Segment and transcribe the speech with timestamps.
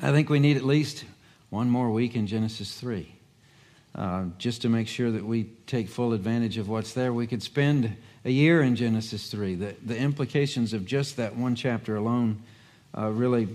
[0.00, 1.04] I think we need at least
[1.50, 3.12] one more week in Genesis 3
[3.96, 7.12] uh, just to make sure that we take full advantage of what's there.
[7.12, 9.56] We could spend a year in Genesis 3.
[9.56, 12.42] The, the implications of just that one chapter alone
[12.96, 13.48] uh, really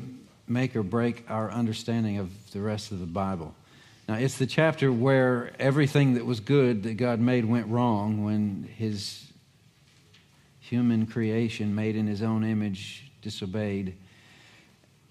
[0.46, 3.56] make or break our understanding of the rest of the Bible.
[4.10, 8.70] Now, it's the chapter where everything that was good that God made went wrong when
[8.76, 9.26] his
[10.60, 13.96] human creation, made in his own image, disobeyed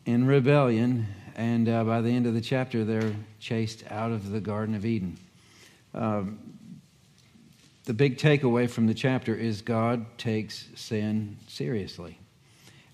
[0.05, 1.07] in rebellion.
[1.35, 4.85] And uh, by the end of the chapter, they're chased out of the Garden of
[4.85, 5.17] Eden.
[5.95, 6.39] Um,
[7.85, 12.19] the big takeaway from the chapter is God takes sin seriously.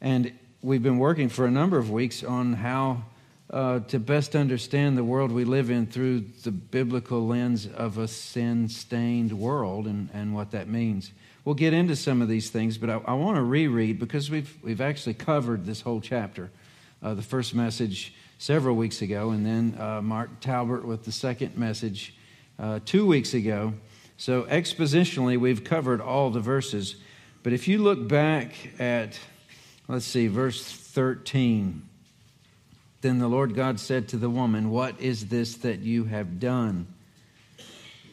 [0.00, 0.32] And
[0.62, 3.02] we've been working for a number of weeks on how
[3.50, 8.06] uh, to best understand the world we live in through the biblical lens of a
[8.06, 11.12] sin stained world and, and what that means.
[11.44, 14.54] We'll get into some of these things, but I, I want to reread because we've,
[14.62, 16.50] we've actually covered this whole chapter.
[17.02, 21.56] Uh, the first message several weeks ago, and then uh, Mark Talbert with the second
[21.56, 22.14] message
[22.58, 23.74] uh, two weeks ago.
[24.16, 26.96] So, expositionally, we've covered all the verses.
[27.42, 29.18] But if you look back at,
[29.86, 31.82] let's see, verse 13.
[33.00, 36.86] Then the Lord God said to the woman, What is this that you have done?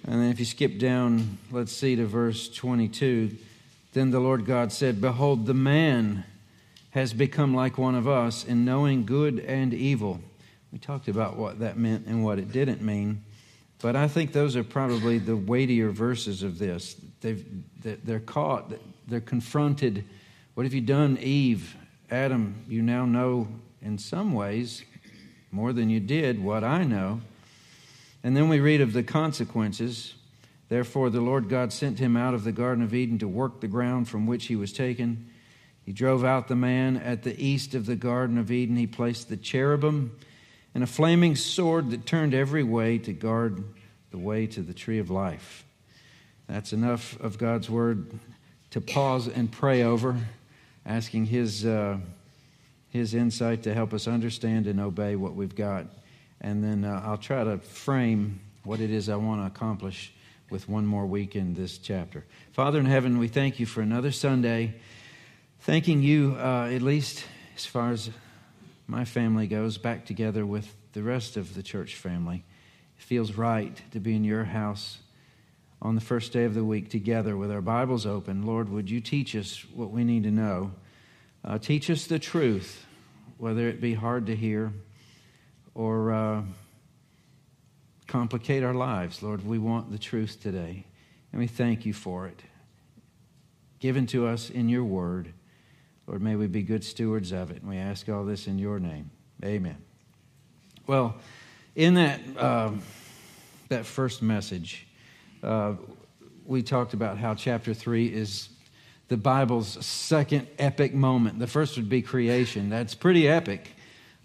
[0.03, 3.35] And then if you skip down, let's see to verse 22.
[3.93, 6.25] Then the Lord God said, Behold, the man
[6.95, 10.21] has become like one of us in knowing good and evil.
[10.71, 13.21] We talked about what that meant and what it didn't mean.
[13.81, 16.95] But I think those are probably the weightier verses of this.
[17.19, 17.45] They've,
[17.83, 18.71] they're caught,
[19.09, 20.05] they're confronted.
[20.53, 21.75] What have you done, Eve?
[22.09, 23.49] Adam, you now know
[23.81, 24.85] in some ways,
[25.51, 27.19] more than you did, what I know.
[28.23, 30.13] And then we read of the consequences.
[30.69, 33.67] Therefore, the Lord God sent him out of the Garden of Eden to work the
[33.67, 35.29] ground from which he was taken.
[35.85, 38.75] He drove out the man at the east of the Garden of Eden.
[38.75, 40.17] He placed the cherubim
[40.73, 43.63] and a flaming sword that turned every way to guard
[44.11, 45.63] the way to the tree of life.
[46.47, 48.19] That's enough of God's word
[48.71, 50.17] to pause and pray over,
[50.85, 51.65] asking His.
[51.65, 51.97] Uh,
[52.95, 55.85] his insight to help us understand and obey what we've got.
[56.39, 60.13] And then uh, I'll try to frame what it is I want to accomplish
[60.49, 62.23] with one more week in this chapter.
[62.53, 64.75] Father in heaven, we thank you for another Sunday.
[65.65, 68.11] Thanking you, uh, at least as far as
[68.85, 72.43] my family goes, back together with the rest of the church family.
[72.99, 74.99] It feels right to be in your house
[75.81, 78.45] on the first day of the week together with our Bibles open.
[78.45, 80.71] Lord, would you teach us what we need to know?
[81.43, 82.85] Uh, teach us the truth
[83.39, 84.71] whether it be hard to hear
[85.73, 86.41] or uh,
[88.05, 89.23] complicate our lives.
[89.23, 90.85] Lord, we want the truth today,
[91.31, 92.43] and we thank you for it.
[93.79, 95.33] Given to us in your word.
[96.07, 97.61] Lord, may we be good stewards of it.
[97.61, 99.09] And we ask all this in your name.
[99.43, 99.77] Amen.
[100.87, 101.15] Well,
[101.75, 102.71] in that, uh,
[103.69, 104.87] that first message,
[105.41, 105.73] uh,
[106.45, 108.49] we talked about how chapter 3 is
[109.07, 111.39] the Bible's second epic moment.
[111.39, 112.69] The first would be creation.
[112.69, 113.71] That's pretty epic.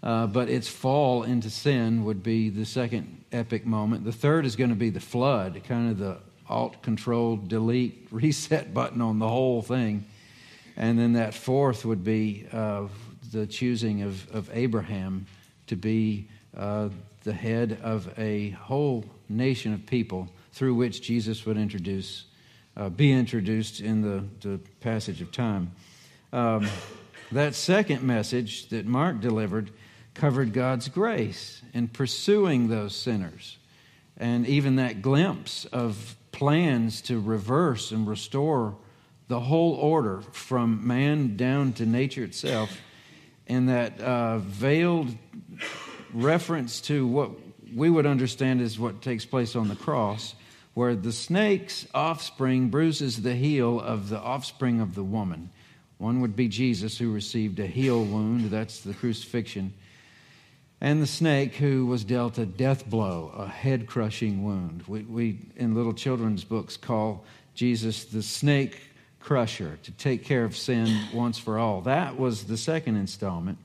[0.03, 4.03] Uh, but its fall into sin would be the second epic moment.
[4.03, 6.17] The third is going to be the flood, kind of the
[6.49, 10.05] alt control delete reset button on the whole thing.
[10.77, 12.87] And then that fourth would be uh,
[13.31, 15.25] the choosing of, of Abraham
[15.67, 16.89] to be uh,
[17.23, 22.25] the head of a whole nation of people through which Jesus would introduce
[22.77, 25.71] uh, be introduced in the, the passage of time.
[26.31, 26.67] Um,
[27.31, 29.71] that second message that Mark delivered
[30.13, 33.57] covered God's grace in pursuing those sinners.
[34.17, 38.75] And even that glimpse of plans to reverse and restore
[39.31, 42.77] the whole order from man down to nature itself,
[43.47, 45.07] and that uh, veiled
[46.13, 47.31] reference to what
[47.73, 50.35] we would understand as what takes place on the cross
[50.73, 55.49] where the snake's offspring bruises the heel of the offspring of the woman.
[55.97, 59.73] One would be Jesus, who received a heel wound, that's the crucifixion,
[60.81, 64.83] and the snake, who was dealt a death blow, a head crushing wound.
[64.89, 67.23] We, we, in little children's books, call
[67.53, 68.90] Jesus the snake
[69.21, 71.81] crusher to take care of sin once for all.
[71.81, 73.57] That was the second installment.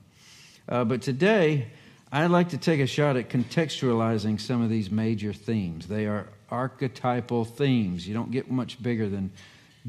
[0.69, 1.67] Uh, but today,
[2.11, 5.87] I'd like to take a shot at contextualizing some of these major themes.
[5.87, 8.07] They are archetypal themes.
[8.07, 9.31] You don't get much bigger than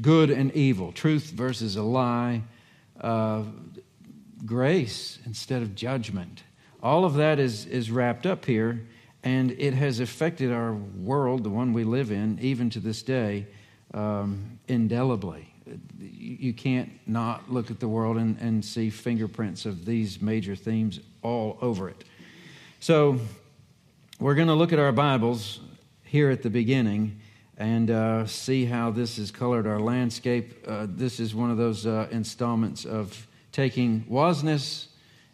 [0.01, 2.43] good and evil, truth versus a lie,
[2.99, 3.43] uh,
[4.45, 6.43] grace instead of judgment.
[6.81, 8.85] All of that is, is wrapped up here,
[9.23, 13.47] and it has affected our world, the one we live in, even to this day,
[13.93, 15.48] um, indelibly.
[15.99, 20.99] You can't not look at the world and, and see fingerprints of these major themes
[21.21, 22.03] all over it.
[22.79, 23.19] So,
[24.19, 25.59] we're going to look at our Bibles
[26.03, 27.19] here at the beginning
[27.57, 30.65] and uh, see how this has colored our landscape.
[30.67, 34.87] Uh, this is one of those uh, installments of taking wasness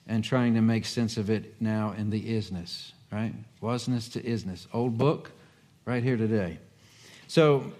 [0.07, 3.33] and trying to make sense of it now in the isness, right?
[3.61, 4.67] Wasness to isness.
[4.73, 5.31] Old book,
[5.85, 6.59] right here today.
[7.27, 7.71] So,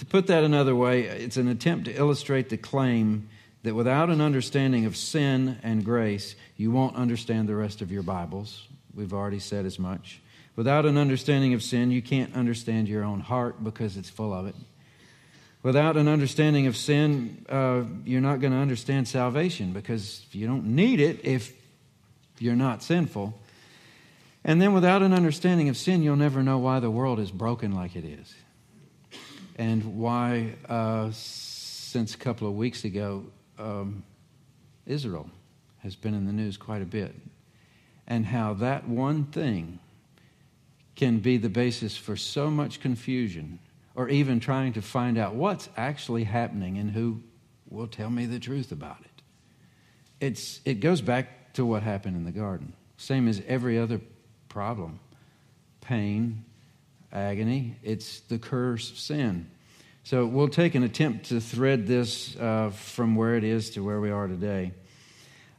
[0.00, 3.28] to put that another way, it's an attempt to illustrate the claim
[3.64, 8.02] that without an understanding of sin and grace, you won't understand the rest of your
[8.02, 8.66] Bibles.
[8.94, 10.22] We've already said as much.
[10.56, 14.46] Without an understanding of sin, you can't understand your own heart because it's full of
[14.46, 14.54] it.
[15.62, 20.64] Without an understanding of sin, uh, you're not going to understand salvation because you don't
[20.64, 21.52] need it if
[22.38, 23.38] you're not sinful.
[24.44, 27.74] And then without an understanding of sin, you'll never know why the world is broken
[27.74, 28.34] like it is.
[29.60, 33.26] And why, uh, since a couple of weeks ago,
[33.58, 34.02] um,
[34.86, 35.28] Israel
[35.80, 37.14] has been in the news quite a bit.
[38.06, 39.78] And how that one thing
[40.96, 43.58] can be the basis for so much confusion
[43.94, 47.20] or even trying to find out what's actually happening and who
[47.68, 49.22] will tell me the truth about it.
[50.20, 54.00] It's, it goes back to what happened in the garden, same as every other
[54.48, 55.00] problem
[55.82, 56.46] pain,
[57.12, 57.76] agony.
[57.82, 59.50] It's the curse of sin.
[60.04, 64.00] So we'll take an attempt to thread this uh, from where it is to where
[64.00, 64.72] we are today.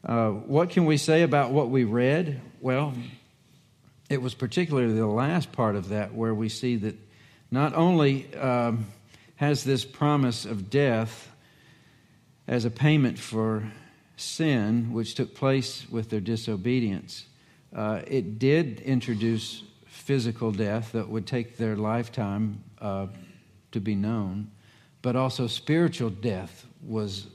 [0.04, 2.42] Uh, what can we say about what we read?
[2.60, 2.94] Well,
[4.10, 6.96] it was particularly the last part of that where we see that
[7.52, 8.88] not only um,
[9.36, 11.32] has this promise of death
[12.48, 13.72] as a payment for
[14.18, 17.26] sin, which took place with their disobedience,
[17.76, 19.64] uh, it did introduce
[20.12, 23.08] physical death that would take their lifetime uh,
[23.72, 24.52] to be known,
[25.02, 27.28] but also spiritual death was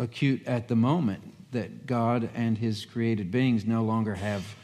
[0.00, 1.22] acute at the moment
[1.52, 4.56] that God and his created beings no longer have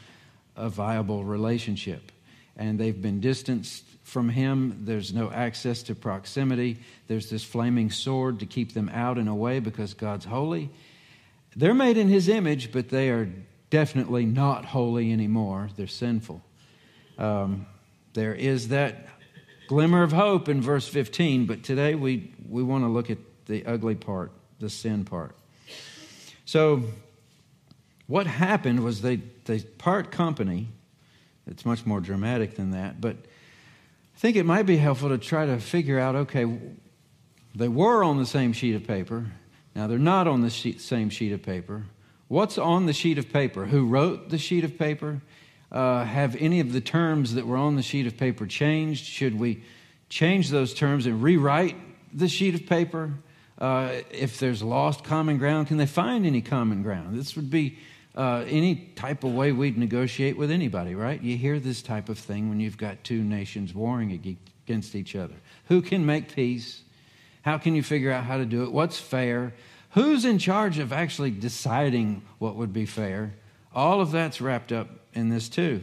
[0.57, 2.11] a viable relationship.
[2.57, 4.81] And they've been distanced from him.
[4.81, 6.79] There's no access to proximity.
[7.07, 10.71] There's this flaming sword to keep them out and away because God's holy.
[11.55, 13.29] They're made in his image, but they are
[13.69, 15.69] definitely not holy anymore.
[15.77, 16.41] They're sinful.
[17.17, 17.65] Um,
[18.13, 19.07] there is that
[19.67, 23.65] glimmer of hope in verse 15, but today we, we want to look at the
[23.65, 25.35] ugly part, the sin part.
[26.45, 26.83] So,
[28.07, 30.67] what happened was they, they part company.
[31.47, 35.45] It's much more dramatic than that, but I think it might be helpful to try
[35.45, 36.45] to figure out okay,
[37.55, 39.25] they were on the same sheet of paper.
[39.75, 41.85] Now they're not on the sheet, same sheet of paper.
[42.27, 43.65] What's on the sheet of paper?
[43.65, 45.21] Who wrote the sheet of paper?
[45.71, 49.05] Uh, have any of the terms that were on the sheet of paper changed?
[49.05, 49.63] Should we
[50.09, 51.75] change those terms and rewrite
[52.13, 53.13] the sheet of paper?
[53.57, 57.17] Uh, if there's lost common ground, can they find any common ground?
[57.17, 57.77] This would be
[58.15, 61.21] uh, any type of way we'd negotiate with anybody, right?
[61.21, 65.35] You hear this type of thing when you've got two nations warring against each other.
[65.67, 66.81] Who can make peace?
[67.41, 68.71] How can you figure out how to do it?
[68.71, 69.53] What's fair?
[69.91, 73.33] Who's in charge of actually deciding what would be fair?
[73.73, 75.81] All of that's wrapped up in this too.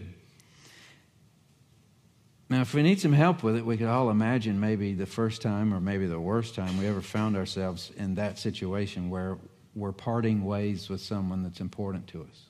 [2.48, 5.40] Now, if we need some help with it, we could all imagine maybe the first
[5.40, 9.38] time or maybe the worst time we ever found ourselves in that situation where
[9.74, 12.42] we're parting ways with someone that's important to us.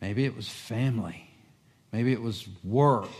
[0.00, 1.28] Maybe it was family.
[1.92, 3.10] Maybe it was work.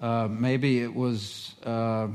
[0.00, 2.08] Uh, maybe it was uh,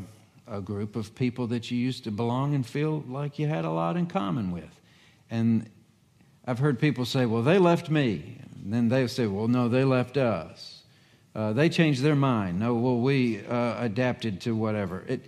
[0.47, 3.69] a group of people that you used to belong and feel like you had a
[3.69, 4.79] lot in common with.
[5.29, 5.69] And
[6.47, 8.39] I've heard people say, well, they left me.
[8.69, 10.83] And then they say, well, no, they left us.
[11.33, 12.59] Uh, they changed their mind.
[12.59, 15.03] No, well, we uh, adapted to whatever.
[15.07, 15.25] It,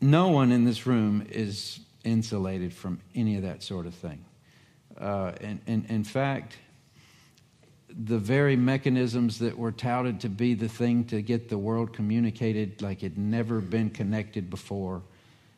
[0.00, 4.24] no one in this room is insulated from any of that sort of thing.
[5.00, 6.56] Uh, and, and in fact,
[7.90, 12.82] the very mechanisms that were touted to be the thing to get the world communicated
[12.82, 15.00] like it never been connected before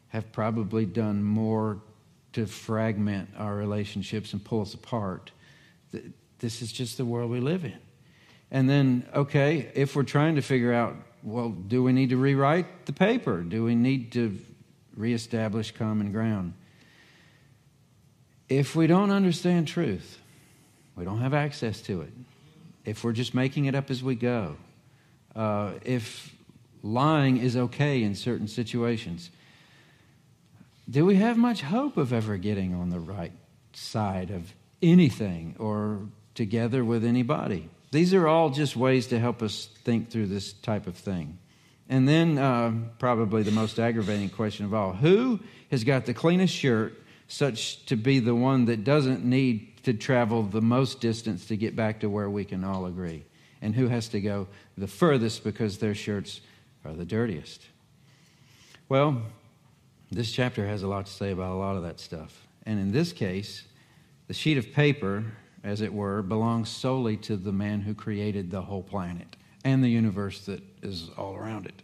[0.09, 1.79] have probably done more
[2.35, 5.31] to fragment our relationships and pull us apart.
[6.38, 7.78] This is just the world we live in.
[8.50, 12.87] And then, okay, if we're trying to figure out, well, do we need to rewrite
[12.87, 13.42] the paper?
[13.42, 14.38] Do we need to
[14.99, 16.52] reestablish common ground.
[18.49, 20.18] If we don't understand truth,
[20.97, 22.12] we don't have access to it.
[22.85, 24.57] If we're just making it up as we go,
[25.37, 26.35] uh, if
[26.83, 29.30] lying is okay in certain situations,
[30.90, 33.33] do we have much hope of ever getting on the right
[33.75, 34.52] side of
[34.83, 36.00] anything or
[36.38, 37.68] together with anybody?
[37.90, 41.37] These are all just ways to help us think through this type of thing.
[41.88, 45.40] And then, uh, probably the most aggravating question of all who
[45.73, 46.95] has got the cleanest shirt,
[47.26, 51.75] such to be the one that doesn't need to travel the most distance to get
[51.75, 53.25] back to where we can all agree?
[53.61, 56.40] And who has to go the furthest because their shirts
[56.85, 57.66] are the dirtiest?
[58.88, 59.23] Well,
[60.12, 62.47] this chapter has a lot to say about a lot of that stuff.
[62.64, 63.64] And in this case,
[64.28, 65.25] the sheet of paper,
[65.65, 69.88] as it were, belongs solely to the man who created the whole planet and the
[69.88, 71.83] universe that is all around it.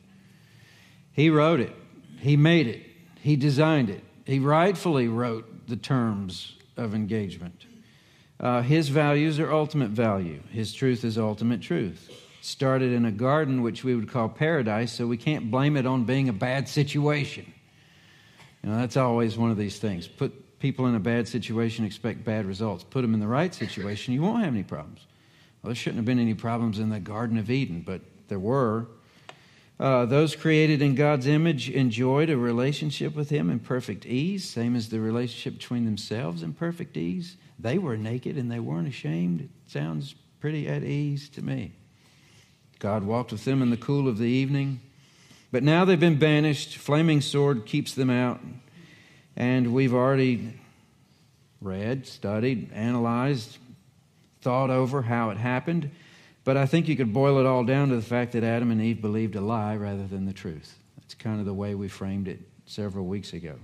[1.13, 1.75] He wrote it,
[2.19, 2.83] he made it,
[3.21, 7.67] he designed it, he rightfully wrote the terms of engagement.
[8.41, 12.11] Uh, his values are ultimate value, his truth is ultimate truth.
[12.41, 16.05] Started in a garden which we would call paradise, so we can't blame it on
[16.05, 17.51] being a bad situation.
[18.63, 20.07] You know, that's always one of these things.
[20.07, 22.83] Put people in a bad situation, expect bad results.
[22.85, 25.07] Put them in the right situation, you won't have any problems.
[25.63, 28.87] Well, there shouldn't have been any problems in the Garden of Eden, but there were.
[29.79, 34.75] Uh, those created in God's image enjoyed a relationship with Him in perfect ease, same
[34.75, 37.37] as the relationship between themselves in perfect ease.
[37.59, 39.43] They were naked and they weren't ashamed.
[39.43, 41.73] It sounds pretty at ease to me.
[42.79, 44.81] God walked with them in the cool of the evening.
[45.53, 46.79] But now they've been banished.
[46.79, 48.41] Flaming sword keeps them out.
[49.37, 50.55] And we've already
[51.61, 53.59] read, studied, analyzed,
[54.41, 55.91] thought over how it happened.
[56.45, 58.81] But I think you could boil it all down to the fact that Adam and
[58.81, 60.79] Eve believed a lie rather than the truth.
[60.99, 63.57] That's kind of the way we framed it several weeks ago.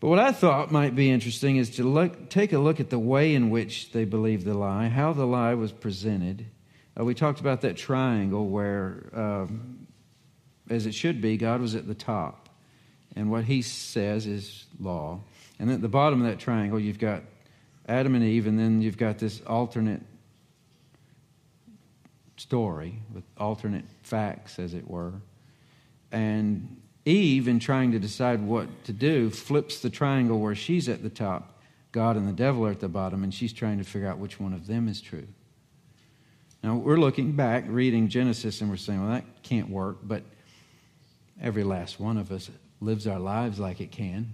[0.00, 2.98] But what I thought might be interesting is to look, take a look at the
[2.98, 6.46] way in which they believed the lie, how the lie was presented.
[6.98, 9.86] Uh, we talked about that triangle where um,
[10.70, 12.47] as it should be, God was at the top.
[13.18, 15.18] And what he says is law.
[15.58, 17.24] And at the bottom of that triangle, you've got
[17.88, 20.02] Adam and Eve, and then you've got this alternate
[22.36, 25.14] story with alternate facts, as it were.
[26.12, 31.02] And Eve, in trying to decide what to do, flips the triangle where she's at
[31.02, 31.60] the top,
[31.90, 34.38] God and the devil are at the bottom, and she's trying to figure out which
[34.38, 35.26] one of them is true.
[36.62, 39.98] Now, we're looking back, reading Genesis, and we're saying, well, that can't work.
[40.04, 40.22] But
[41.40, 44.30] Every last one of us lives our lives like it can.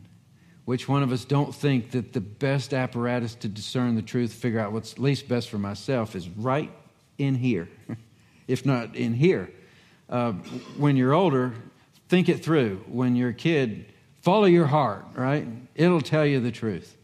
[0.64, 4.60] Which one of us don't think that the best apparatus to discern the truth, figure
[4.60, 6.72] out what's least best for myself, is right
[7.18, 7.68] in here,
[8.48, 9.50] if not in here?
[10.08, 10.32] Uh,
[10.78, 11.52] when you're older,
[12.08, 12.82] think it through.
[12.86, 15.46] When you're a kid, follow your heart, right?
[15.74, 16.96] It'll tell you the truth.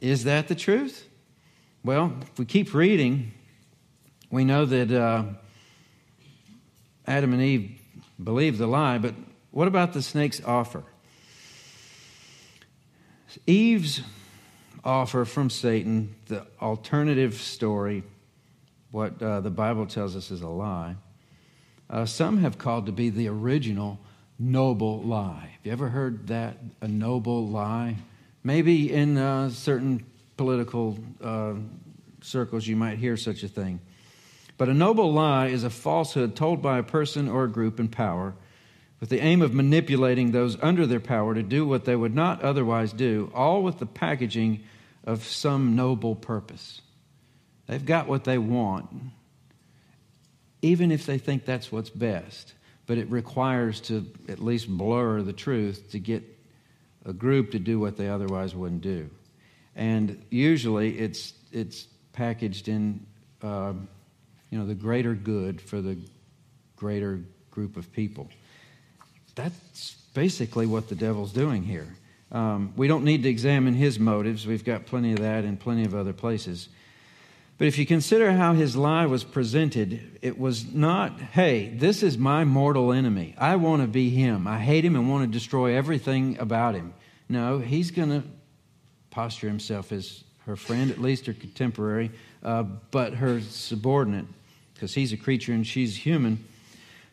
[0.00, 1.06] Is that the truth?
[1.84, 3.32] Well, if we keep reading,
[4.30, 5.24] we know that uh,
[7.06, 7.80] Adam and Eve
[8.22, 9.14] believed the lie, but
[9.54, 10.82] what about the snake's offer?
[13.46, 14.02] Eve's
[14.82, 18.02] offer from Satan, the alternative story,
[18.90, 20.96] what uh, the Bible tells us is a lie,
[21.88, 24.00] uh, some have called to be the original
[24.40, 25.50] noble lie.
[25.52, 26.56] Have you ever heard that?
[26.80, 27.96] A noble lie?
[28.42, 30.04] Maybe in uh, certain
[30.36, 31.54] political uh,
[32.22, 33.78] circles you might hear such a thing.
[34.58, 37.86] But a noble lie is a falsehood told by a person or a group in
[37.86, 38.34] power
[39.04, 42.40] with the aim of manipulating those under their power to do what they would not
[42.40, 44.64] otherwise do, all with the packaging
[45.04, 46.80] of some noble purpose.
[47.66, 48.88] They've got what they want,
[50.62, 52.54] even if they think that's what's best.
[52.86, 56.22] But it requires to at least blur the truth to get
[57.04, 59.10] a group to do what they otherwise wouldn't do.
[59.76, 63.04] And usually it's, it's packaged in.
[63.42, 63.74] Uh,
[64.50, 65.98] you know, the greater good for the
[66.76, 67.20] greater
[67.50, 68.30] group of people.
[69.34, 71.96] That's basically what the devil's doing here.
[72.32, 74.46] Um, we don't need to examine his motives.
[74.46, 76.68] We've got plenty of that in plenty of other places.
[77.56, 82.18] But if you consider how his lie was presented, it was not, hey, this is
[82.18, 83.34] my mortal enemy.
[83.38, 84.48] I want to be him.
[84.48, 86.94] I hate him and want to destroy everything about him.
[87.28, 88.24] No, he's going to
[89.10, 92.10] posture himself as her friend, at least her contemporary,
[92.42, 94.26] uh, but her subordinate
[94.74, 96.44] because he's a creature and she's human.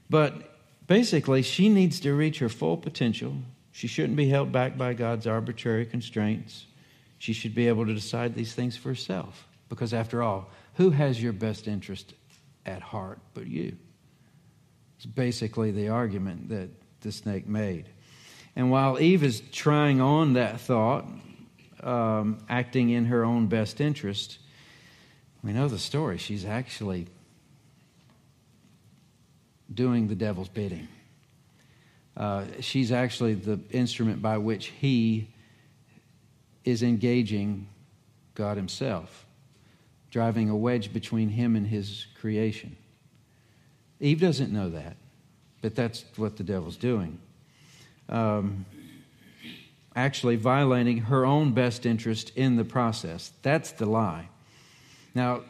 [0.10, 0.51] But
[0.92, 3.34] basically, she needs to reach her full potential.
[3.72, 6.66] She shouldn't be held back by God's arbitrary constraints.
[7.18, 9.48] She should be able to decide these things for herself.
[9.70, 12.14] Because after all, who has your best interest
[12.66, 13.78] at heart but you?
[14.98, 16.70] It's basically the argument that
[17.00, 17.86] the snake made.
[18.58, 21.06] And while Eve is trying on that thought,
[21.82, 24.40] um, acting in her own best interest,
[25.42, 26.18] we know the story.
[26.18, 27.08] She's actually
[29.74, 30.88] doing the devil's bidding.
[32.18, 35.28] Uh, she's actually the instrument by which he
[36.64, 37.68] is engaging
[38.36, 39.26] God Himself,
[40.10, 42.76] driving a wedge between Him and His creation.
[44.00, 44.98] Eve doesn't know that,
[45.62, 47.20] but that's what the devil's doing.
[48.10, 48.66] Um,
[49.96, 53.32] actually violating her own best interest in the process.
[53.42, 54.30] That's the lie.
[55.14, 55.42] Now,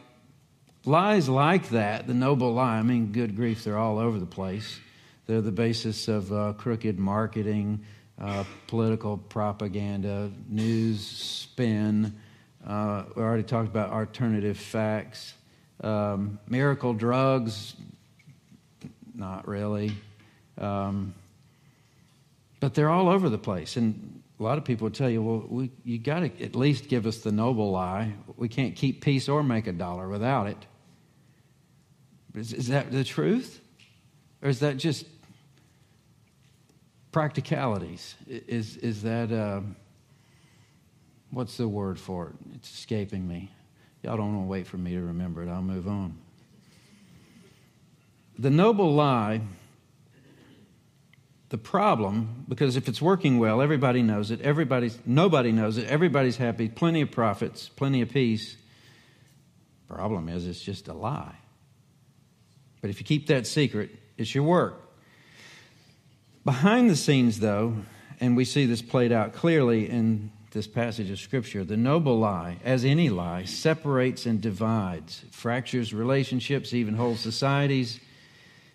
[0.84, 4.80] lies like that, the noble lie, I mean, good grief, they're all over the place.
[5.26, 7.84] They're the basis of uh, crooked marketing,
[8.20, 12.14] uh, political propaganda, news spin.
[12.66, 15.34] Uh, we already talked about alternative facts.
[15.80, 17.74] Um, miracle drugs,
[19.14, 19.92] not really.
[20.58, 21.14] Um,
[22.60, 23.76] but they're all over the place.
[23.76, 27.06] And a lot of people tell you, well, we, you got to at least give
[27.06, 28.12] us the noble lie.
[28.36, 30.66] We can't keep peace or make a dollar without it.
[32.34, 33.60] Is, is that the truth?
[34.42, 35.06] Or is that just
[37.12, 38.14] practicalities?
[38.26, 39.60] Is, is that, uh,
[41.30, 42.34] what's the word for it?
[42.54, 43.50] It's escaping me.
[44.02, 45.48] Y'all don't want to wait for me to remember it.
[45.48, 46.18] I'll move on.
[48.38, 49.42] The noble lie,
[51.50, 56.38] the problem, because if it's working well, everybody knows it, everybody's, nobody knows it, everybody's
[56.38, 58.56] happy, plenty of profits, plenty of peace.
[59.86, 61.36] Problem is, it's just a lie.
[62.82, 64.78] But if you keep that secret, it's your work.
[66.44, 67.76] Behind the scenes, though,
[68.20, 72.58] and we see this played out clearly in this passage of Scripture, the noble lie,
[72.64, 78.00] as any lie, separates and divides, fractures relationships, even whole societies,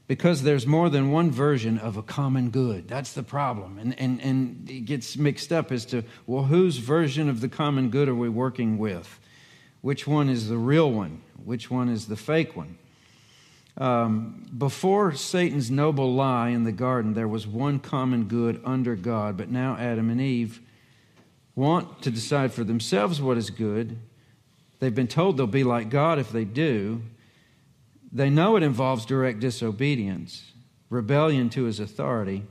[0.07, 2.87] because there's more than one version of a common good.
[2.87, 3.77] That's the problem.
[3.77, 7.89] And, and, and it gets mixed up as to, well, whose version of the common
[7.89, 9.19] good are we working with?
[9.81, 11.21] Which one is the real one?
[11.43, 12.77] Which one is the fake one?
[13.77, 19.37] Um, before Satan's noble lie in the garden, there was one common good under God,
[19.37, 20.61] but now Adam and Eve
[21.55, 23.97] want to decide for themselves what is good.
[24.79, 27.03] They've been told they'll be like God if they do.
[28.11, 30.53] They know it involves direct disobedience,
[30.89, 32.43] rebellion to his authority,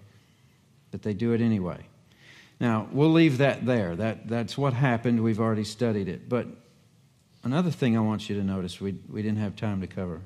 [0.92, 1.87] but they do it anyway.
[2.61, 3.97] Now, we'll leave that there.
[3.97, 5.23] That, that's what happened.
[5.23, 6.28] We've already studied it.
[6.28, 6.47] But
[7.42, 10.23] another thing I want you to notice we, we didn't have time to cover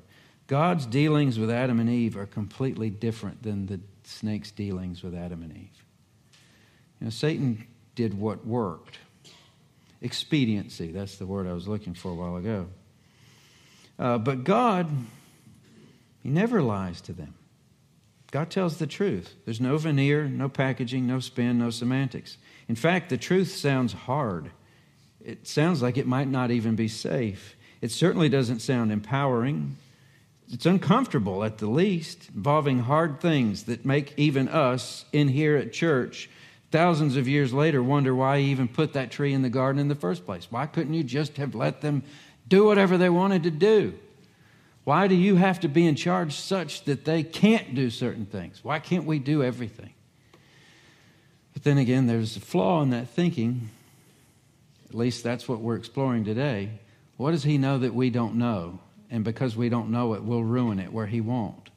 [0.51, 5.43] God's dealings with Adam and Eve are completely different than the snake's dealings with Adam
[5.43, 5.85] and Eve.
[6.99, 8.97] You know, Satan did what worked.
[10.01, 12.67] Expediency, that's the word I was looking for a while ago.
[13.97, 14.89] Uh, but God,
[16.21, 17.33] He never lies to them.
[18.31, 19.33] God tells the truth.
[19.45, 22.35] There's no veneer, no packaging, no spin, no semantics.
[22.67, 24.51] In fact, the truth sounds hard.
[25.23, 27.55] It sounds like it might not even be safe.
[27.79, 29.77] It certainly doesn't sound empowering
[30.51, 35.71] it's uncomfortable at the least, involving hard things that make even us in here at
[35.71, 36.29] church
[36.71, 39.87] thousands of years later wonder why he even put that tree in the garden in
[39.87, 40.47] the first place.
[40.49, 42.03] Why couldn't you just have let them
[42.47, 43.93] do whatever they wanted to do?
[44.83, 48.63] Why do you have to be in charge such that they can't do certain things?
[48.63, 49.93] Why can't we do everything?
[51.53, 53.69] But then again, there's a flaw in that thinking.
[54.89, 56.71] At least that's what we're exploring today.
[57.17, 58.79] What does he know that we don't know?
[59.11, 61.69] And because we don't know it, we'll ruin it where He won't.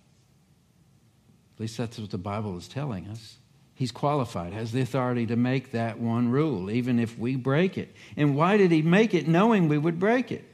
[1.57, 3.37] At least that's what the Bible is telling us.
[3.75, 7.95] He's qualified, has the authority to make that one rule, even if we break it.
[8.17, 10.45] And why did He make it knowing we would break it?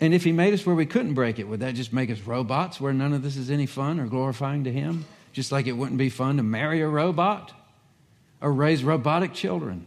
[0.00, 2.20] And if He made us where we couldn't break it, would that just make us
[2.20, 5.04] robots where none of this is any fun or glorifying to Him?
[5.32, 7.52] Just like it wouldn't be fun to marry a robot
[8.40, 9.86] or raise robotic children.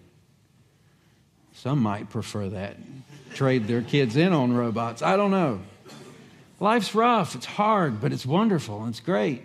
[1.53, 2.77] Some might prefer that,
[3.33, 5.01] trade their kids in on robots.
[5.01, 5.61] I don't know.
[6.59, 9.43] Life's rough, it's hard, but it's wonderful it's great.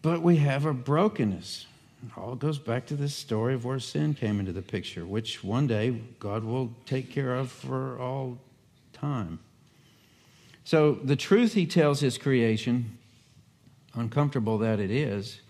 [0.00, 1.66] But we have a brokenness.
[2.06, 5.42] It all goes back to this story of where sin came into the picture, which
[5.42, 8.38] one day God will take care of for all
[8.92, 9.40] time.
[10.64, 12.98] So, the truth he tells his creation,
[13.94, 15.40] uncomfortable that it is,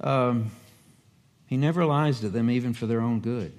[0.00, 0.50] um,
[1.46, 3.52] he never lies to them even for their own good.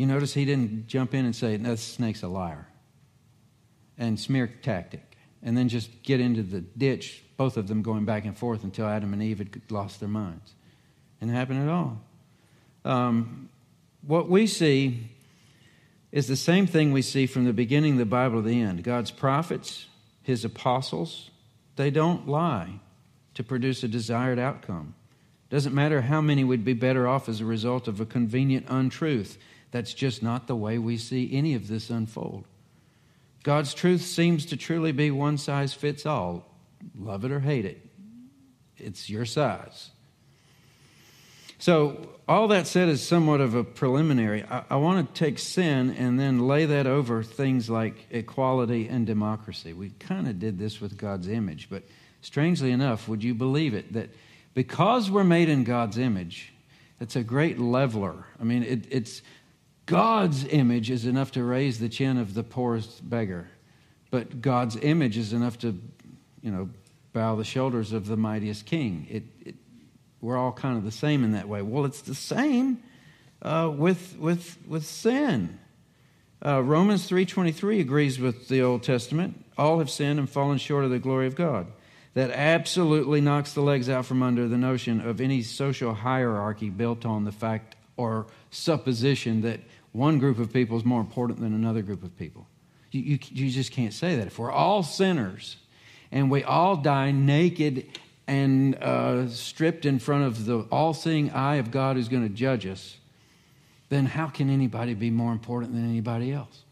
[0.00, 2.66] You notice he didn't jump in and say, no, this snake's a liar,
[3.98, 8.24] and smear tactic, and then just get into the ditch, both of them going back
[8.24, 10.54] and forth until Adam and Eve had lost their minds.
[11.20, 12.00] Didn't happen at all.
[12.82, 13.50] Um,
[14.00, 15.10] what we see
[16.12, 18.82] is the same thing we see from the beginning of the Bible to the end.
[18.82, 19.84] God's prophets,
[20.22, 21.30] his apostles,
[21.76, 22.80] they don't lie
[23.34, 24.94] to produce a desired outcome.
[25.50, 29.36] Doesn't matter how many would be better off as a result of a convenient untruth.
[29.70, 32.44] That's just not the way we see any of this unfold.
[33.42, 36.46] God's truth seems to truly be one size fits all.
[36.98, 37.86] Love it or hate it,
[38.78, 39.90] it's your size.
[41.58, 44.44] So, all that said is somewhat of a preliminary.
[44.44, 49.06] I, I, want to take sin and then lay that over things like equality and
[49.06, 49.74] democracy.
[49.74, 51.82] We kind of did this with God's image, but
[52.22, 54.08] strangely enough, would you believe it that
[54.54, 56.54] Because we're made in God's image,
[56.98, 58.24] it's a great leveler.
[58.40, 59.20] I mean, it, it's
[59.90, 63.48] God's image is enough to raise the chin of the poorest beggar,
[64.12, 65.76] but God's image is enough to,
[66.42, 66.70] you know,
[67.12, 69.08] bow the shoulders of the mightiest king.
[69.10, 69.54] It, it,
[70.20, 71.60] we're all kind of the same in that way.
[71.60, 72.80] Well, it's the same
[73.42, 75.58] uh, with, with, with sin.
[76.46, 79.44] Uh, Romans 3.23 agrees with the Old Testament.
[79.58, 81.66] All have sinned and fallen short of the glory of God.
[82.14, 87.04] That absolutely knocks the legs out from under the notion of any social hierarchy built
[87.04, 89.60] on the fact or supposition that
[89.92, 92.46] one group of people is more important than another group of people.
[92.90, 94.26] You, you, you just can't say that.
[94.26, 95.56] If we're all sinners
[96.12, 97.86] and we all die naked
[98.26, 102.34] and uh, stripped in front of the all seeing eye of God who's going to
[102.34, 102.96] judge us,
[103.88, 106.62] then how can anybody be more important than anybody else?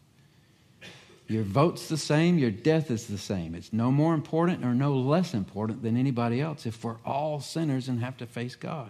[1.27, 3.53] Your vote's the same, your death is the same.
[3.53, 7.87] It's no more important or no less important than anybody else if we're all sinners
[7.87, 8.89] and have to face God.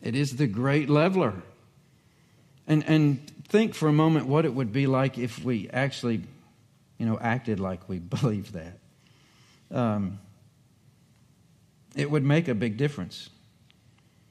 [0.00, 1.34] It is the great leveler.
[2.66, 6.22] And, and think for a moment what it would be like if we actually,
[6.98, 8.78] you know, acted like we believed that.
[9.70, 10.18] Um,
[11.94, 13.30] it would make a big difference.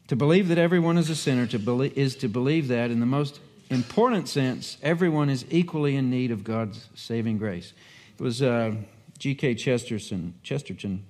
[0.10, 3.08] To believe that everyone is a sinner to believe, is to believe that, in the
[3.08, 3.40] most
[3.72, 7.74] important sense, everyone is equally in need of God's saving grace.
[8.18, 8.76] It was uh,
[9.18, 9.56] G.K.
[9.56, 11.06] Chesterton, Chesterton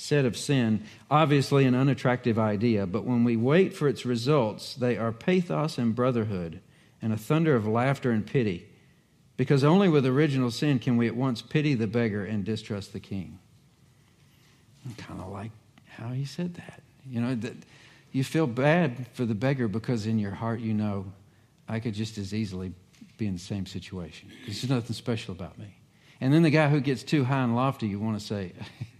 [0.00, 4.96] said of sin, obviously an unattractive idea, but when we wait for its results, they
[4.96, 6.60] are pathos and brotherhood
[7.02, 8.66] and a thunder of laughter and pity.
[9.36, 13.00] Because only with original sin can we at once pity the beggar and distrust the
[13.00, 13.38] king.
[14.88, 15.50] I kind of like
[15.88, 16.82] how he said that.
[17.08, 17.54] You know, that
[18.12, 21.12] you feel bad for the beggar because in your heart you know
[21.68, 22.72] I could just as easily
[23.16, 24.30] be in the same situation.
[24.44, 25.76] There's nothing special about me.
[26.20, 28.52] And then the guy who gets too high and lofty, you want to say,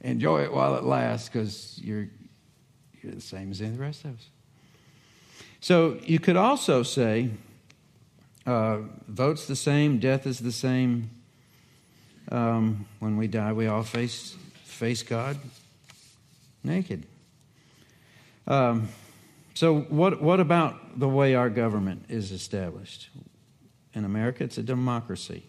[0.00, 2.08] enjoy it while it lasts because you're,
[3.02, 4.28] you're the same as any of the rest of us.
[5.60, 7.30] So you could also say,
[8.46, 11.10] uh, vote's the same, death is the same.
[12.30, 15.36] Um, when we die, we all face face God
[16.62, 17.06] naked.
[18.46, 18.88] Um,
[19.54, 23.10] so, what, what about the way our government is established?
[23.92, 25.44] In America, it's a democracy.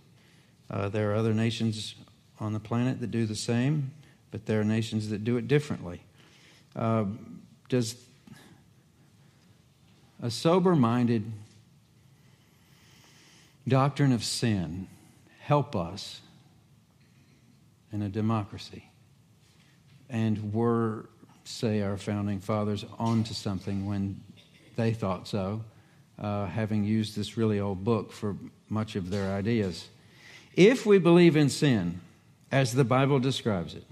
[0.70, 1.96] Uh, there are other nations
[2.40, 3.92] on the planet that do the same,
[4.32, 6.02] but there are nations that do it differently.
[6.76, 7.06] Uh,
[7.70, 7.96] does
[10.22, 11.30] a sober minded
[13.68, 14.88] doctrine of sin
[15.40, 16.22] help us
[17.92, 18.86] in a democracy?
[20.10, 21.10] And were,
[21.44, 24.22] say, our founding fathers onto something when
[24.76, 25.64] they thought so,
[26.20, 28.36] uh, having used this really old book for
[28.70, 29.88] much of their ideas?
[30.56, 32.02] If we believe in sin,
[32.52, 33.86] as the Bible describes it,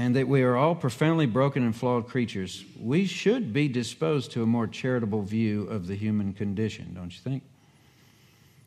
[0.00, 4.42] and that we are all profoundly broken and flawed creatures, we should be disposed to
[4.42, 7.42] a more charitable view of the human condition, don't you think?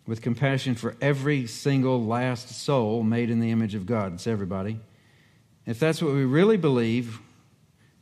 [0.06, 4.13] With compassion for every single last soul made in the image of God.
[4.13, 4.80] It's everybody.
[5.65, 7.19] If that's what we really believe,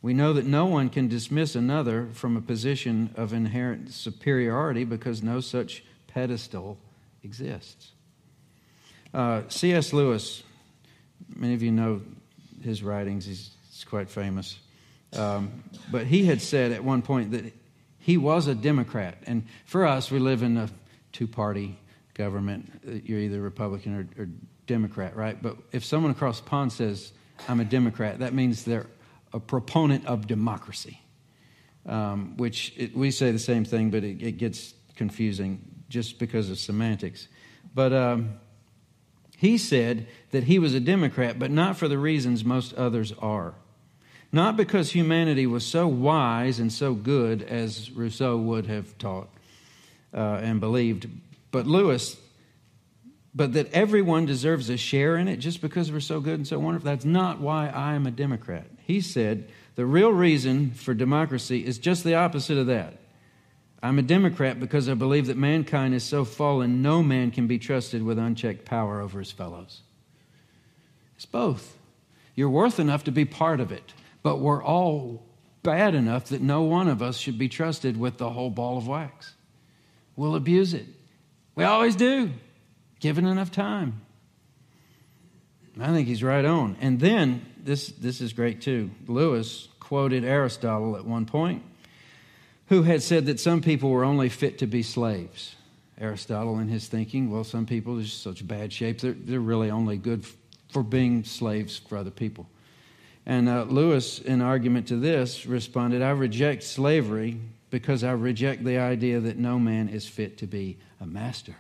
[0.02, 5.24] we know that no one can dismiss another from a position of inherent superiority because
[5.24, 6.78] no such pedestal
[7.24, 7.92] exists.
[9.14, 9.94] Uh, C.S.
[9.94, 10.44] Lewis,
[11.34, 12.02] many of you know
[12.64, 13.26] his writings.
[13.26, 14.60] He's, he's quite famous.
[15.14, 17.54] Um, but he had said at one point that
[18.00, 19.18] he was a Democrat.
[19.28, 20.70] And for us, we live in a
[21.12, 21.78] two party
[22.14, 23.04] government.
[23.06, 24.30] You're either Republican or, or,
[24.68, 25.42] Democrat, right?
[25.42, 27.12] But if someone across the pond says,
[27.50, 28.86] I'm a Democrat, that means they're
[29.34, 31.02] a proponent of democracy,
[31.86, 36.50] um, which it, we say the same thing, but it, it, gets confusing just because
[36.50, 37.28] of semantics.
[37.74, 38.40] But um,
[39.42, 43.56] he said that he was a Democrat, but not for the reasons most others are.
[44.32, 49.30] Not because humanity was so wise and so good as Rousseau would have taught
[50.14, 51.10] uh, and believed,
[51.50, 52.18] but Lewis,
[53.34, 56.60] but that everyone deserves a share in it just because we're so good and so
[56.60, 56.92] wonderful.
[56.92, 58.68] That's not why I am a Democrat.
[58.86, 63.00] He said the real reason for democracy is just the opposite of that.
[63.84, 67.58] I'm a Democrat because I believe that mankind is so fallen, no man can be
[67.58, 69.82] trusted with unchecked power over his fellows.
[71.16, 71.78] It's both.
[72.36, 75.26] You're worth enough to be part of it, but we're all
[75.64, 78.88] bad enough that no one of us should be trusted with the whole ball of
[78.88, 79.34] wax.
[80.16, 80.86] We'll abuse it.
[81.56, 82.32] We always do,
[83.00, 84.02] given enough time.
[85.80, 86.78] I think he's right on.
[86.82, 88.92] And then, this, this is great too.
[89.08, 91.64] Lewis quoted Aristotle at one point
[92.72, 95.58] who had said that some people were only fit to be slaves.
[96.00, 99.98] Aristotle, in his thinking, well, some people are such bad shape, they're, they're really only
[99.98, 100.26] good
[100.70, 102.48] for being slaves for other people.
[103.26, 108.78] And uh, Lewis, in argument to this, responded, I reject slavery because I reject the
[108.78, 111.58] idea that no man is fit to be a master.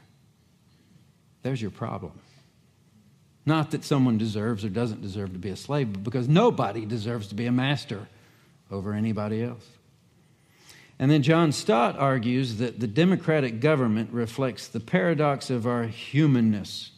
[1.43, 2.13] There's your problem.
[3.45, 7.27] Not that someone deserves or doesn't deserve to be a slave, but because nobody deserves
[7.27, 8.07] to be a master
[8.71, 9.67] over anybody else.
[11.01, 16.91] And then John Stott argues that the democratic government reflects the paradox of our humanness,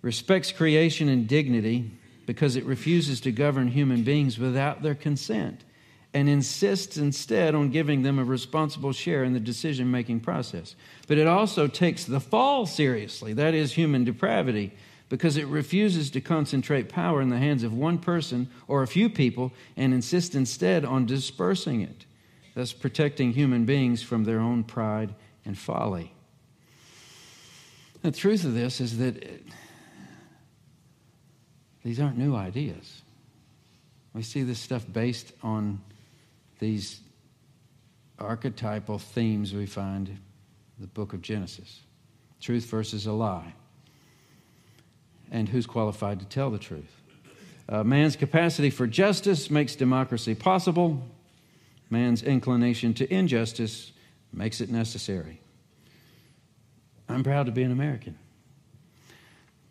[0.00, 1.90] respects creation and dignity
[2.24, 5.64] because it refuses to govern human beings without their consent,
[6.14, 10.76] and insists instead on giving them a responsible share in the decision making process.
[11.08, 14.72] But it also takes the fall seriously, that is, human depravity,
[15.08, 19.10] because it refuses to concentrate power in the hands of one person or a few
[19.10, 22.05] people and insists instead on dispersing it
[22.56, 25.14] thus protecting human beings from their own pride
[25.44, 26.10] and folly.
[28.00, 29.46] The truth of this is that it,
[31.84, 33.02] these aren't new ideas.
[34.14, 35.82] We see this stuff based on
[36.58, 37.00] these
[38.18, 40.18] archetypal themes we find in
[40.80, 41.80] the book of Genesis
[42.40, 43.52] truth versus a lie.
[45.30, 47.02] And who's qualified to tell the truth?
[47.68, 51.06] Man's capacity for justice makes democracy possible.
[51.90, 53.92] Man's inclination to injustice
[54.32, 55.40] makes it necessary.
[57.08, 58.18] I'm proud to be an American,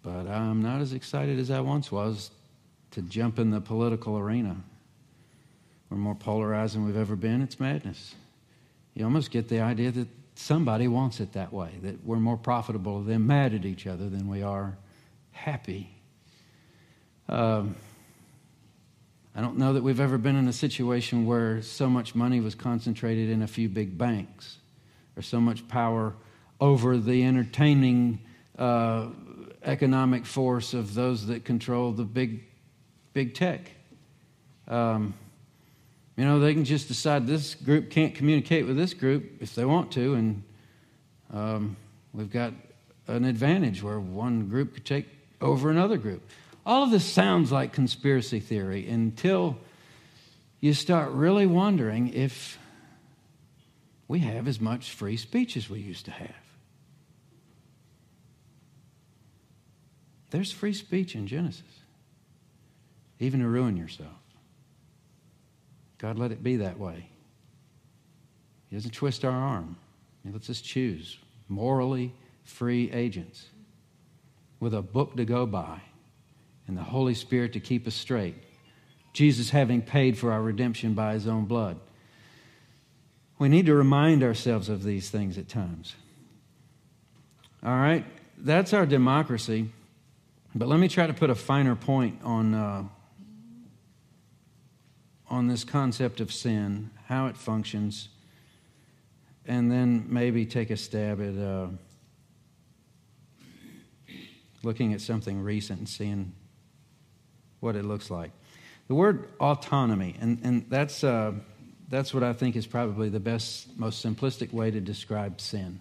[0.02, 2.32] but I'm not as excited as I once was
[2.92, 4.56] to jump in the political arena.
[5.90, 7.42] We're more polarized than we've ever been.
[7.42, 8.16] It's madness.
[8.94, 13.02] You almost get the idea that somebody wants it that way, that we're more profitable
[13.04, 14.78] than mad at each other than we are
[15.32, 15.90] happy.
[17.28, 17.76] Um,
[19.38, 22.56] I don't know that we've ever been in a situation where so much money was
[22.56, 24.60] concentrated in a few big banks
[25.18, 26.14] or so much power
[26.62, 28.22] over the entertaining
[28.58, 29.08] uh,
[29.64, 32.46] economic force of those that control the big,
[33.12, 33.72] big tech.
[34.70, 35.14] Um,
[36.16, 39.66] you know, they can just decide this group can't communicate with this group if they
[39.66, 40.44] want to, and
[41.34, 41.76] um,
[42.14, 42.54] we've got
[43.08, 45.08] an advantage where one group could take
[45.42, 46.22] over another group.
[46.66, 49.58] All of this sounds like conspiracy theory until
[50.60, 52.58] you start really wondering if
[54.08, 56.30] we have as much free speech as we used to have.
[60.32, 61.62] There's free speech in Genesis,
[63.20, 64.10] even to ruin yourself.
[66.00, 67.10] God let it be that way.
[68.70, 69.78] He doesn't twist our arm,
[70.24, 72.12] He lets us choose morally
[72.44, 73.46] free agents
[74.60, 75.80] with a book to go by
[76.68, 78.36] and the Holy Spirit to keep us straight.
[79.14, 81.80] Jesus having paid for our redemption by his own blood.
[83.38, 85.96] We need to remind ourselves of these things at times.
[87.64, 88.06] All right,
[88.38, 89.70] that's our democracy.
[90.54, 92.84] But let me try to put a finer point on, uh,
[95.30, 98.10] on this concept of sin, how it functions,
[99.46, 101.68] and then maybe take a stab at uh,
[104.64, 106.34] looking at something recent and seeing
[107.66, 108.32] what it looks like.
[108.88, 111.34] The word autonomy, and, and that's, uh,
[111.90, 115.80] that's what I think is probably the best, most simplistic way to describe sin.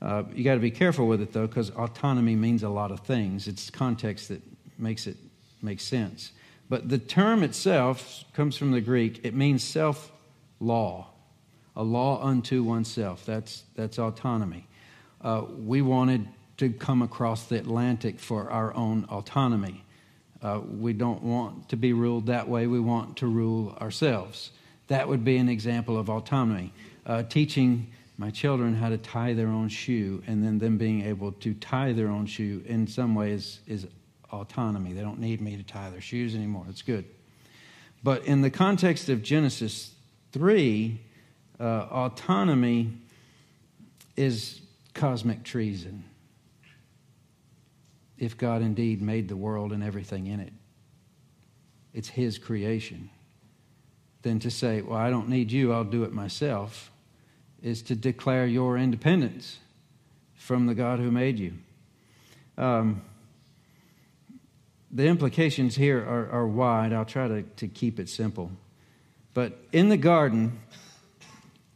[0.00, 3.00] Uh, you got to be careful with it though, because autonomy means a lot of
[3.00, 3.48] things.
[3.48, 4.40] It's context that
[4.78, 5.16] makes it
[5.60, 6.30] make sense.
[6.68, 9.20] But the term itself comes from the Greek.
[9.24, 10.12] It means self
[10.60, 11.08] law,
[11.74, 13.26] a law unto oneself.
[13.26, 14.68] That's, that's autonomy.
[15.20, 19.84] Uh, we wanted to come across the Atlantic for our own autonomy.
[20.42, 22.66] Uh, we don't want to be ruled that way.
[22.66, 24.52] We want to rule ourselves.
[24.86, 26.72] That would be an example of autonomy.
[27.04, 31.32] Uh, teaching my children how to tie their own shoe and then them being able
[31.32, 33.86] to tie their own shoe in some ways is
[34.32, 34.92] autonomy.
[34.92, 36.66] They don't need me to tie their shoes anymore.
[36.68, 37.04] It's good.
[38.02, 39.92] But in the context of Genesis
[40.32, 41.00] 3,
[41.58, 42.92] uh, autonomy
[44.16, 44.60] is
[44.94, 46.04] cosmic treason
[48.18, 50.52] if God indeed made the world and everything in it.
[51.94, 53.10] It's His creation.
[54.22, 56.90] Then to say, well, I don't need you, I'll do it myself,
[57.62, 59.58] is to declare your independence
[60.34, 61.54] from the God who made you.
[62.56, 63.02] Um,
[64.90, 66.92] the implications here are, are wide.
[66.92, 68.50] I'll try to, to keep it simple.
[69.34, 70.58] But in the garden,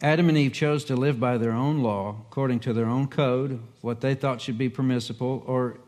[0.01, 3.61] Adam and Eve chose to live by their own law, according to their own code,
[3.83, 5.79] what they thought should be permissible, or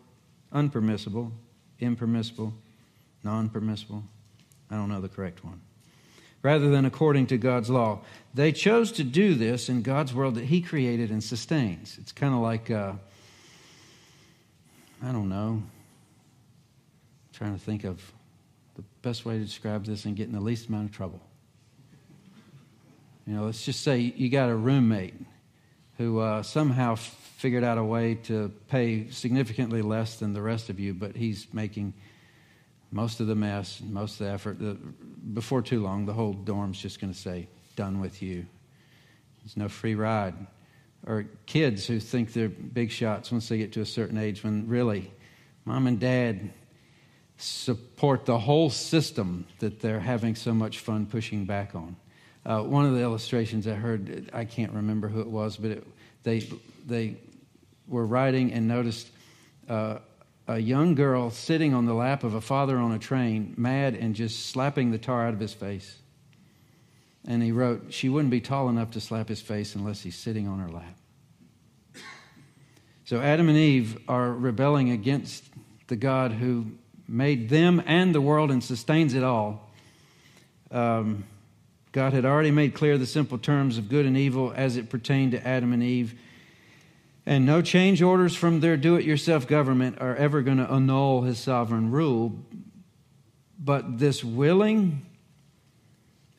[0.54, 1.32] unpermissible,
[1.80, 2.54] impermissible,
[3.22, 4.04] non permissible.
[4.70, 5.60] I don't know the correct one.
[6.42, 8.00] Rather than according to God's law.
[8.34, 11.96] They chose to do this in God's world that He created and sustains.
[12.00, 12.92] It's kind of like, uh,
[15.02, 15.70] I don't know, I'm
[17.32, 18.12] trying to think of
[18.74, 21.20] the best way to describe this and get in the least amount of trouble.
[23.26, 25.14] You know, let's just say you got a roommate
[25.96, 26.96] who uh, somehow
[27.44, 31.46] figured out a way to pay significantly less than the rest of you, but he's
[31.52, 31.92] making
[32.90, 34.59] most of the mess, most of the effort.
[34.59, 34.78] The,
[35.35, 38.46] before too long, the whole dorm's just going to say, done with you.
[39.42, 40.33] There's no free ride.
[41.07, 44.66] Or kids who think they're big shots once they get to a certain age, when
[44.66, 45.12] really,
[45.66, 46.50] mom and dad
[47.37, 51.94] support the whole system that they're having so much fun pushing back on.
[52.46, 55.87] Uh, one of the illustrations I heard, I can't remember who it was, but it,
[56.22, 56.48] they,
[56.87, 57.18] they
[57.88, 59.11] were writing and noticed
[59.68, 59.99] uh,
[60.47, 64.14] a young girl sitting on the lap of a father on a train, mad and
[64.14, 65.99] just slapping the tar out of his face.
[67.27, 70.47] And he wrote, She wouldn't be tall enough to slap his face unless he's sitting
[70.47, 70.97] on her lap.
[73.07, 75.44] So Adam and Eve are rebelling against
[75.88, 76.66] the God who
[77.07, 79.70] made them and the world and sustains it all.
[80.70, 81.25] Um,
[81.92, 85.33] God had already made clear the simple terms of good and evil as it pertained
[85.33, 86.18] to Adam and Eve.
[87.26, 91.22] And no change orders from their do it yourself government are ever going to annul
[91.22, 92.38] his sovereign rule.
[93.58, 95.06] But this willing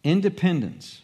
[0.04, 1.02] independence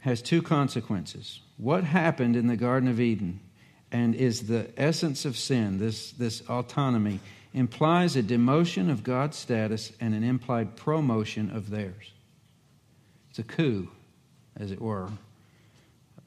[0.00, 1.40] has two consequences.
[1.56, 3.40] What happened in the Garden of Eden
[3.90, 7.20] and is the essence of sin, this, this autonomy,
[7.54, 12.12] implies a demotion of God's status and an implied promotion of theirs.
[13.30, 13.88] It's a coup,
[14.56, 15.08] as it were,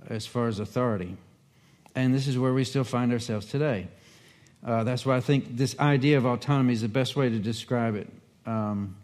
[0.07, 1.17] as far as authority.
[1.95, 3.87] And this is where we still find ourselves today.
[4.63, 7.95] Uh, that's why I think this idea of autonomy is the best way to describe
[7.95, 8.07] it.
[8.45, 8.97] Um,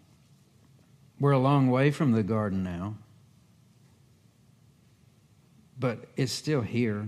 [1.19, 2.95] we're a long way from the garden now,
[5.79, 7.07] but it's still here.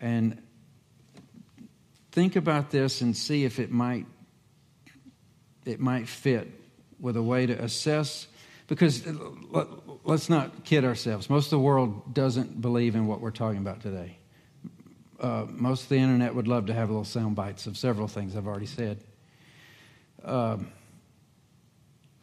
[0.00, 0.40] And
[2.12, 4.06] think about this and see if it might
[5.64, 6.48] it might fit
[6.98, 8.26] with a way to assess
[8.68, 9.06] because
[10.04, 11.28] let's not kid ourselves.
[11.28, 14.17] Most of the world doesn't believe in what we're talking about today.
[15.20, 18.36] Uh, most of the internet would love to have little sound bites of several things
[18.36, 18.98] I've already said.
[20.24, 20.70] Um,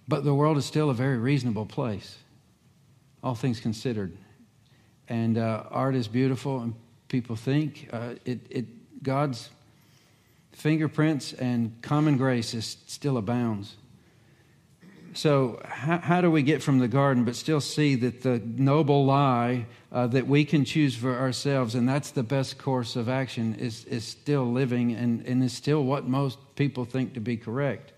[0.08, 2.18] but the world is still a very reasonable place,
[3.24, 4.16] all things considered.
[5.10, 6.74] And uh, art is beautiful, and
[7.08, 9.50] people think uh, it, it, God's
[10.54, 13.76] fingerprints and common grace is still abounds.
[15.16, 19.06] So, how, how, do we get from the garden but still see that the noble
[19.06, 23.56] lie uh, that we can choose for ourselves, and that's the best course of action,
[23.56, 27.94] is, is still living and, and is still what most people think to be correct?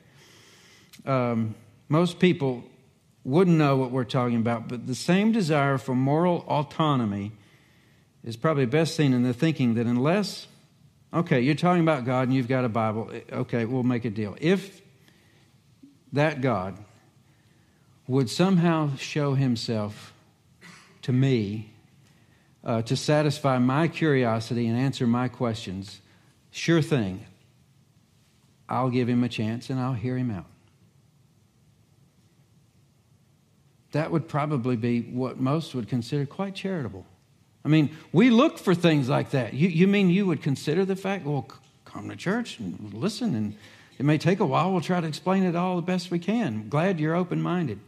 [1.08, 1.56] Um,
[1.90, 2.64] most people
[3.24, 7.32] wouldn't know what we're talking about, but the same desire for moral autonomy
[8.24, 10.46] is probably best seen in the thinking that unless,
[11.12, 14.38] okay, you're talking about God and you've got a Bible, okay, we'll make a deal.
[14.40, 14.84] If
[16.14, 16.78] that God
[18.08, 20.14] would somehow show himself
[21.02, 21.72] to me
[22.64, 26.02] uh, to satisfy my curiosity and answer my questions,
[26.52, 27.26] sure thing,
[28.70, 30.46] I'll give him a chance and I'll hear him out.
[33.92, 37.06] That would probably be what most would consider quite charitable.
[37.64, 39.54] I mean, we look for things like that.
[39.54, 41.50] You, you mean you would consider the fact, well,
[41.86, 43.56] come to church and listen, and
[43.98, 44.72] it may take a while.
[44.72, 46.70] We'll try to explain it all the best we can.
[46.70, 47.80] Glad you're open minded.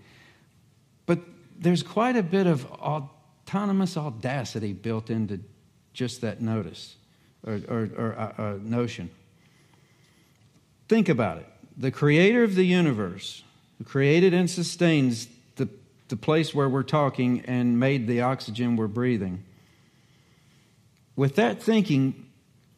[1.60, 5.42] There's quite a bit of autonomous audacity built into
[5.94, 6.96] just that notice
[7.46, 9.10] or, or, or uh, uh, notion.
[10.88, 11.46] Think about it.
[11.78, 13.44] The creator of the universe,
[13.78, 15.68] who created and sustains the,
[16.08, 19.44] the place where we're talking and made the oxygen we're breathing.
[21.16, 22.26] With that thinking,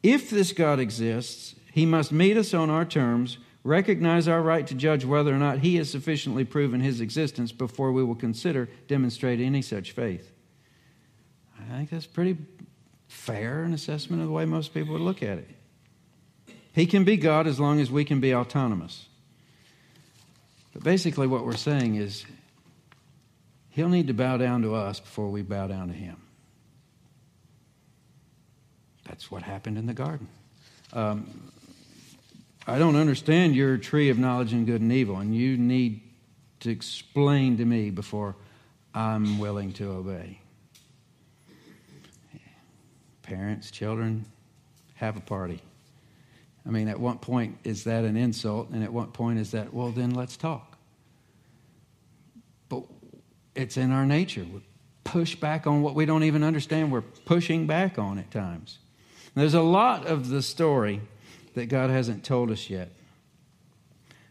[0.02, 4.74] if this God exists, he must meet us on our terms recognize our right to
[4.74, 9.46] judge whether or not he has sufficiently proven his existence before we will consider demonstrating
[9.46, 10.32] any such faith.
[11.72, 12.38] I think that's pretty
[13.08, 15.50] fair an assessment of the way most people would look at it.
[16.74, 19.08] He can be God as long as we can be autonomous.
[20.74, 22.26] But basically, what we're saying is
[23.70, 26.18] he'll need to bow down to us before we bow down to him.
[29.08, 30.30] That's what happened in the garden.
[30.94, 31.52] Um,
[32.68, 36.02] I don't understand your tree of knowledge and good and evil, and you need
[36.60, 38.36] to explain to me before
[38.94, 40.40] I'm willing to obey.
[43.24, 44.26] Parents, children,
[44.96, 45.62] have a party.
[46.66, 48.70] I mean, at what point is that an insult?
[48.70, 50.78] And at what point is that, well, then let's talk?
[52.70, 52.84] But
[53.56, 54.44] it's in our nature.
[54.44, 54.62] We
[55.04, 56.92] push back on what we don't even understand.
[56.92, 58.78] We're pushing back on at times.
[59.34, 61.02] There's a lot of the story
[61.54, 62.90] that God hasn't told us yet.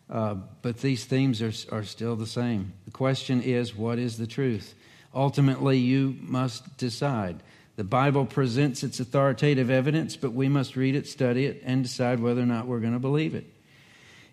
[0.08, 2.72] Uh, but these themes are, are still the same.
[2.84, 4.74] The question is what is the truth?
[5.14, 7.42] Ultimately, you must decide.
[7.76, 12.20] The Bible presents its authoritative evidence, but we must read it, study it, and decide
[12.20, 13.46] whether or not we're going to believe it.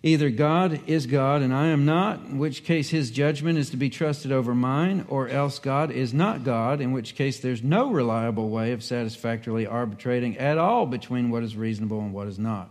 [0.02, 3.76] Either God is God and I am not, in which case his judgment is to
[3.76, 7.90] be trusted over mine, or else God is not God, in which case there's no
[7.90, 12.70] reliable way of satisfactorily arbitrating at all between what is reasonable and what is not.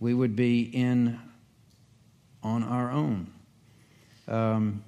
[0.00, 1.20] We would be in
[2.42, 3.30] on our own.
[4.26, 4.82] Um,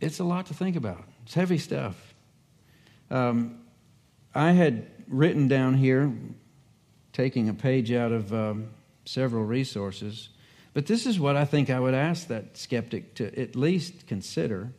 [0.00, 1.04] it's a lot to think about.
[1.24, 2.14] It's heavy stuff.
[3.10, 3.60] Um,
[4.34, 6.12] I had written down here
[7.12, 8.68] taking a page out of um,
[9.04, 10.28] several resources.
[10.74, 14.72] But this is what I think I would ask that skeptic to at least consider,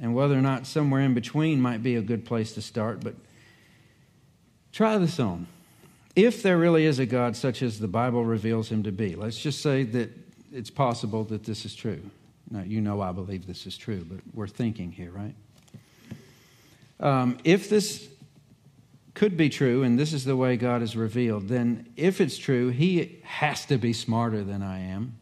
[0.00, 3.04] and whether or not somewhere in between might be a good place to start.
[3.04, 3.16] But
[4.72, 5.46] try this on.
[6.14, 9.38] If there really is a God such as the Bible reveals him to be, let's
[9.38, 10.10] just say that
[10.52, 12.02] it's possible that this is true.
[12.50, 15.34] Now, you know I believe this is true, but we're thinking here, right?
[17.00, 18.08] Um, if this
[19.14, 22.68] could be true, and this is the way God is revealed, then if it's true,
[22.68, 25.16] He has to be smarter than I am,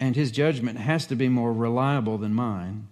[0.00, 2.88] and His judgment has to be more reliable than mine.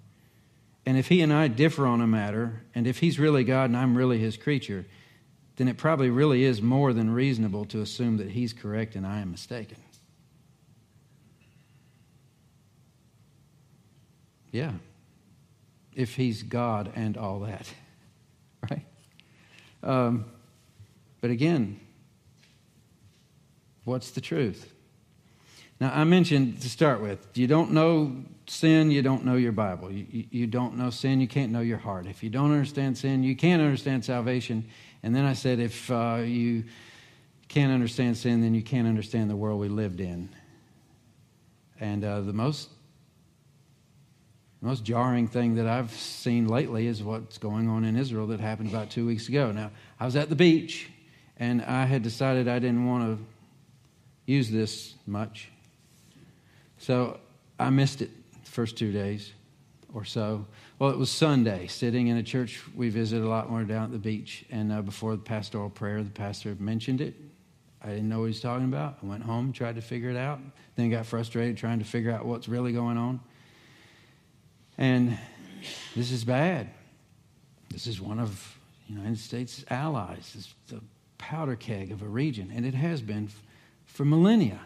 [0.87, 3.77] And if He and I differ on a matter, and if He's really God and
[3.77, 4.85] I'm really His creature,
[5.57, 9.21] then it probably really is more than reasonable to assume that He's correct and I
[9.21, 9.79] am mistaken.
[14.51, 14.73] Yeah.
[15.95, 17.73] If He's God and all that,
[18.71, 18.85] right?
[19.83, 20.25] Um,
[21.21, 21.81] but again,
[23.85, 24.73] what's the truth?
[25.81, 29.91] Now, I mentioned to start with, you don't know sin, you don't know your Bible.
[29.91, 32.07] You, you, you, don't know sin, you can't know your heart.
[32.07, 34.67] If you don't understand sin, you can't understand salvation.
[35.05, 36.65] And then I said, if uh, you
[37.49, 40.31] can't understand sin, then you can't understand the world we lived in.
[41.79, 42.71] And uh, the most
[44.63, 48.41] the most jarring thing that I've seen lately is what's going on in Israel that
[48.41, 49.53] happened about two weeks ago.
[49.53, 50.89] Now, I was at the beach,
[51.37, 53.27] and I had decided I didn't want to
[54.25, 55.51] use this much.
[56.79, 57.21] So
[57.59, 58.11] I missed it
[58.43, 59.35] the first two days
[59.93, 60.47] or so.
[60.77, 63.93] Well, it was Sunday, sitting in a church we visited a lot more down at
[63.93, 64.45] the beach.
[64.51, 67.15] And uh, before the pastoral prayer, the pastor mentioned it.
[67.81, 68.99] I didn't know what he was talking about.
[69.01, 70.41] I went home, tried to figure it out,
[70.75, 73.21] then got frustrated trying to figure out what's really going on.
[74.77, 75.17] And
[75.95, 76.71] this is bad.
[77.71, 78.57] This is one of
[78.89, 80.33] the United States' allies.
[80.37, 80.81] It's the
[81.19, 83.31] powder keg of a region, and it has been
[83.87, 84.59] for millennia.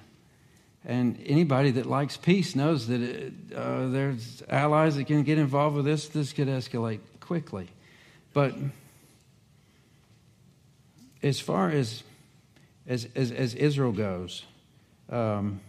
[0.85, 5.77] And anybody that likes peace knows that it, uh, there's allies that can get involved
[5.77, 6.09] with this.
[6.09, 7.69] This could escalate quickly.
[8.33, 8.55] But
[11.23, 12.03] as far as
[12.87, 14.45] as as, as Israel goes,
[15.11, 15.61] um,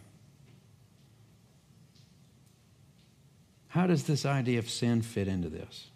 [3.69, 5.87] How does this idea of sin fit into this?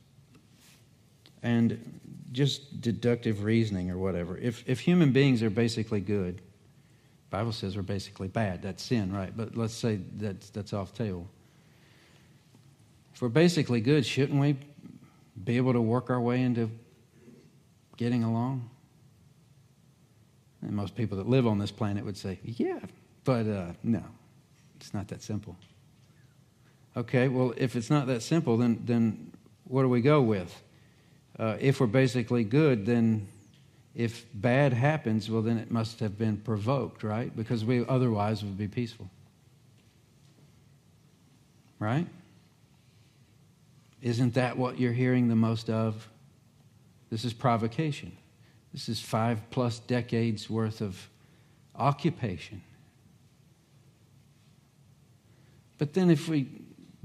[1.42, 2.00] And
[2.32, 4.38] just deductive reasoning or whatever.
[4.38, 6.40] If, if human beings are basically good,
[7.34, 8.62] Bible says we're basically bad.
[8.62, 9.36] That's sin, right?
[9.36, 11.28] But let's say that's, that's off table.
[13.16, 14.56] If we're basically good, shouldn't we
[15.44, 16.70] be able to work our way into
[17.98, 18.70] getting along?
[20.62, 22.78] And most people that live on this planet would say, yeah,
[23.24, 24.04] but uh, no,
[24.76, 25.58] it's not that simple.
[26.96, 29.32] Okay, well, if it's not that simple, then, then
[29.64, 30.62] what do we go with?
[31.40, 33.28] Uh, if we're basically good, then
[33.96, 37.36] if bad happens, well, then it must have been provoked, right?
[37.36, 39.10] Because we otherwise would be peaceful.
[41.80, 42.08] Right?
[44.02, 46.08] Isn't that what you're hearing the most of?
[47.10, 48.18] This is provocation.
[48.72, 51.10] This is five plus decades worth of
[51.76, 52.62] occupation.
[55.78, 56.48] But then if we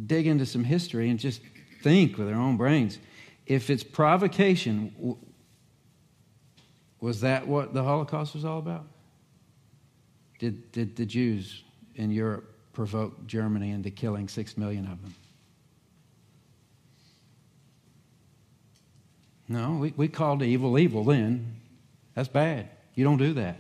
[0.05, 1.41] dig into some history and just
[1.83, 2.99] think with our own brains.
[3.47, 5.17] If it's provocation,
[7.01, 8.87] was that what the Holocaust was all about?
[10.39, 15.15] Did, did the Jews in Europe provoke Germany into killing six million of them?
[19.49, 21.57] No, we, we called evil evil then.
[22.15, 22.69] That's bad.
[22.95, 23.57] You don't do that.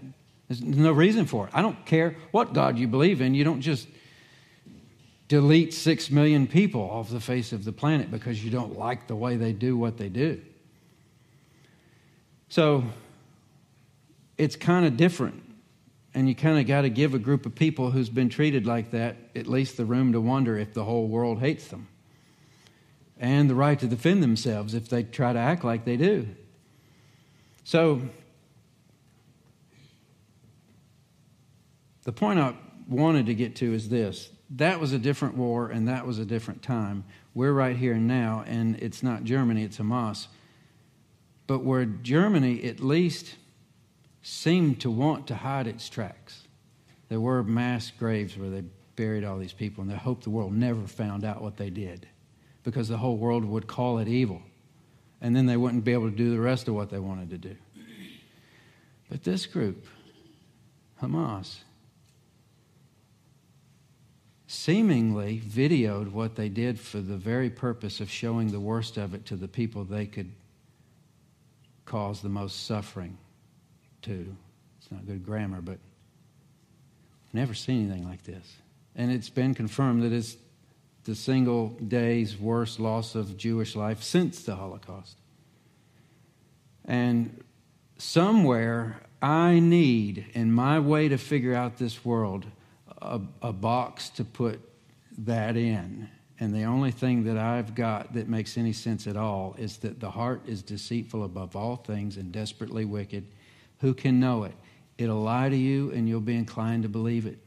[0.49, 1.51] There's no reason for it.
[1.55, 3.34] I don't care what God you believe in.
[3.34, 3.89] You don't just
[5.28, 9.16] delete six million people off the face of the planet because you don't like the
[9.16, 10.41] way they do what they do.
[12.49, 12.84] So
[14.39, 15.43] it's kind of different.
[16.14, 18.93] And you kind of got to give a group of people who's been treated like
[18.93, 21.89] that at least the room to wonder if the whole world hates them.
[23.20, 26.28] And the right to defend themselves if they try to act like they do.
[27.64, 28.01] So
[32.05, 32.55] the point I
[32.89, 36.24] wanted to get to is this that was a different war and that was a
[36.24, 37.05] different time.
[37.34, 40.26] We're right here now, and it's not Germany, it's Hamas.
[41.47, 43.34] But where Germany at least
[44.29, 46.43] seemed to want to hide its tracks,
[47.09, 48.62] there were mass graves where they
[48.95, 52.07] buried all these people, and they hoped the world never found out what they did
[52.62, 54.43] because the whole world would call it evil.
[55.22, 57.39] And then they wouldn't be able to do the rest of what they wanted to
[57.39, 57.57] do.
[59.09, 59.87] But this group,
[61.03, 61.57] Hamas,
[64.47, 69.24] seemingly videoed what they did for the very purpose of showing the worst of it
[69.26, 70.31] to the people they could
[71.87, 73.16] cause the most suffering
[74.09, 75.79] It's not good grammar, but
[77.33, 78.57] never seen anything like this.
[78.97, 80.37] And it's been confirmed that it's
[81.05, 85.17] the single day's worst loss of Jewish life since the Holocaust.
[86.85, 87.45] And
[87.99, 92.47] somewhere I need, in my way to figure out this world,
[93.01, 94.61] a, a box to put
[95.19, 96.09] that in.
[96.41, 99.99] And the only thing that I've got that makes any sense at all is that
[99.99, 103.27] the heart is deceitful above all things and desperately wicked.
[103.81, 104.55] Who can know it?
[104.97, 107.39] It'll lie to you and you'll be inclined to believe it.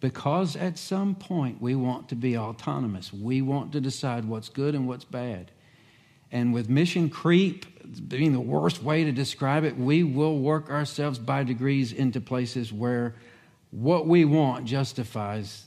[0.00, 3.12] Because at some point we want to be autonomous.
[3.12, 5.50] We want to decide what's good and what's bad.
[6.30, 11.18] And with mission creep being the worst way to describe it, we will work ourselves
[11.18, 13.14] by degrees into places where
[13.70, 15.66] what we want justifies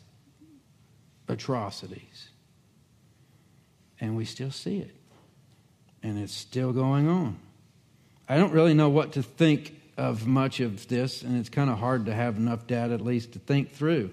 [1.27, 2.29] atrocities.
[3.99, 4.95] And we still see it.
[6.03, 7.39] And it's still going on.
[8.29, 11.79] I don't really know what to think of much of this, and it's kind of
[11.79, 14.11] hard to have enough data at least to think through,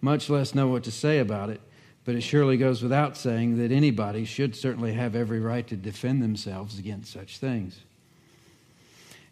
[0.00, 1.60] much less know what to say about it.
[2.04, 6.22] But it surely goes without saying that anybody should certainly have every right to defend
[6.22, 7.80] themselves against such things.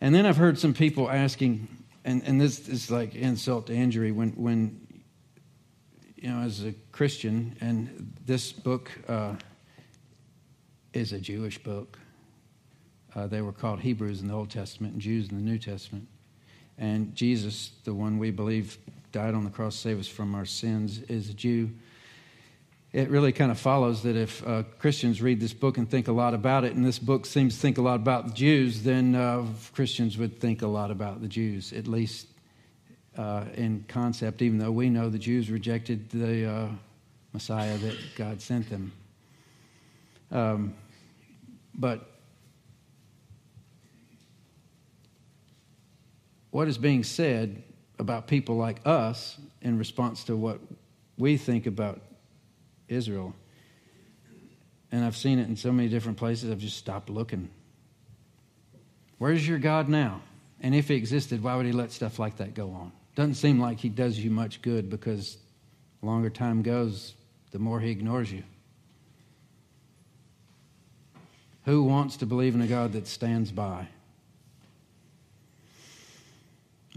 [0.01, 1.69] And then I've heard some people asking,
[2.05, 4.81] and, and this is like insult to injury when, when
[6.17, 9.35] you know, as a Christian, and this book uh,
[10.93, 11.99] is a Jewish book.
[13.15, 16.09] Uh, they were called Hebrews in the Old Testament and Jews in the New Testament.
[16.79, 18.79] And Jesus, the one we believe
[19.13, 21.71] died on the cross to save us from our sins, is a Jew
[22.93, 26.13] it really kind of follows that if uh, Christians read this book and think a
[26.13, 29.15] lot about it, and this book seems to think a lot about the Jews, then
[29.15, 32.27] uh, Christians would think a lot about the Jews, at least
[33.17, 36.69] uh, in concept, even though we know the Jews rejected the uh,
[37.33, 38.93] Messiah that God sent them.
[40.31, 40.75] Um,
[41.75, 42.11] but
[46.53, 47.63] what is being said
[47.99, 50.61] about people like us in response to what
[51.19, 52.01] we think about
[52.89, 53.35] Israel.
[54.93, 57.49] And I've seen it in so many different places, I've just stopped looking.
[59.19, 60.21] Where's your God now?
[60.61, 62.93] And if he existed, why would he let stuff like that go on?
[63.15, 65.39] Doesn't seem like he does you much good because
[66.03, 67.15] longer time goes,
[67.51, 68.43] the more he ignores you.
[71.65, 73.89] Who wants to believe in a God that stands by?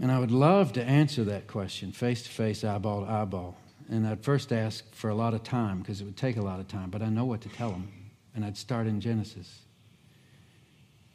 [0.00, 3.56] And I would love to answer that question face to face, eyeball to eyeball.
[3.88, 6.60] And I'd first ask for a lot of time because it would take a lot
[6.60, 7.88] of time, but I know what to tell them.
[8.34, 9.60] And I'd start in Genesis.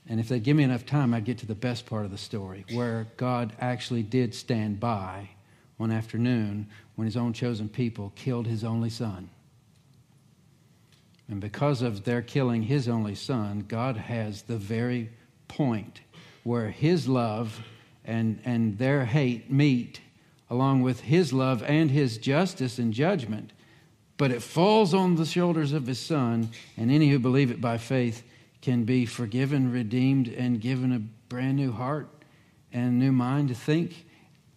[0.07, 2.17] And if they'd give me enough time, I'd get to the best part of the
[2.17, 5.29] story where God actually did stand by
[5.77, 9.29] one afternoon when his own chosen people killed his only son.
[11.27, 15.09] And because of their killing his only son, God has the very
[15.47, 16.01] point
[16.43, 17.61] where his love
[18.05, 19.99] and, and their hate meet
[20.49, 23.51] along with his love and his justice and judgment.
[24.17, 27.77] But it falls on the shoulders of his son, and any who believe it by
[27.77, 28.23] faith
[28.61, 30.99] can be forgiven, redeemed, and given a
[31.29, 32.09] brand new heart
[32.71, 34.05] and new mind to think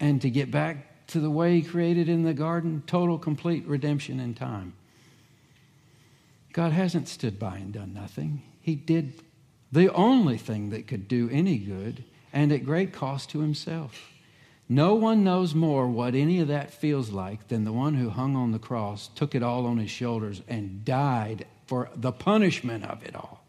[0.00, 4.20] and to get back to the way he created in the garden total, complete redemption
[4.20, 4.74] in time.
[6.52, 8.42] God hasn't stood by and done nothing.
[8.60, 9.22] He did
[9.72, 12.04] the only thing that could do any good
[12.34, 14.10] and at great cost to himself.
[14.68, 18.34] No one knows more what any of that feels like than the one who hung
[18.34, 23.04] on the cross, took it all on his shoulders, and died for the punishment of
[23.04, 23.44] it all.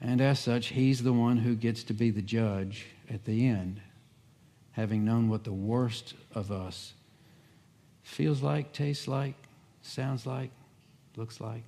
[0.00, 3.80] And as such, he's the one who gets to be the judge at the end,
[4.72, 6.92] having known what the worst of us
[8.02, 9.34] feels like, tastes like,
[9.80, 10.50] sounds like,
[11.16, 11.62] looks like.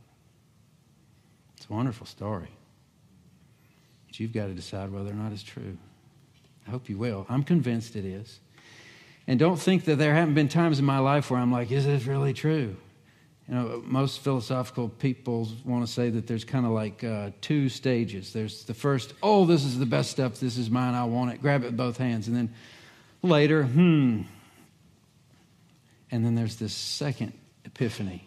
[1.56, 2.48] It's a wonderful story.
[4.08, 5.78] But you've got to decide whether or not it's true.
[6.66, 7.26] I hope you will.
[7.28, 8.40] I'm convinced it is.
[9.26, 11.84] And don't think that there haven't been times in my life where I'm like, is
[11.84, 12.76] this really true?
[13.46, 17.68] You know, most philosophical people want to say that there's kind of like uh, two
[17.68, 18.32] stages.
[18.32, 21.40] There's the first, oh, this is the best stuff, this is mine, I want it,
[21.40, 22.28] grab it with both hands.
[22.28, 22.54] And then
[23.22, 24.22] later, hmm.
[26.10, 27.32] And then there's this second
[27.64, 28.24] epiphany.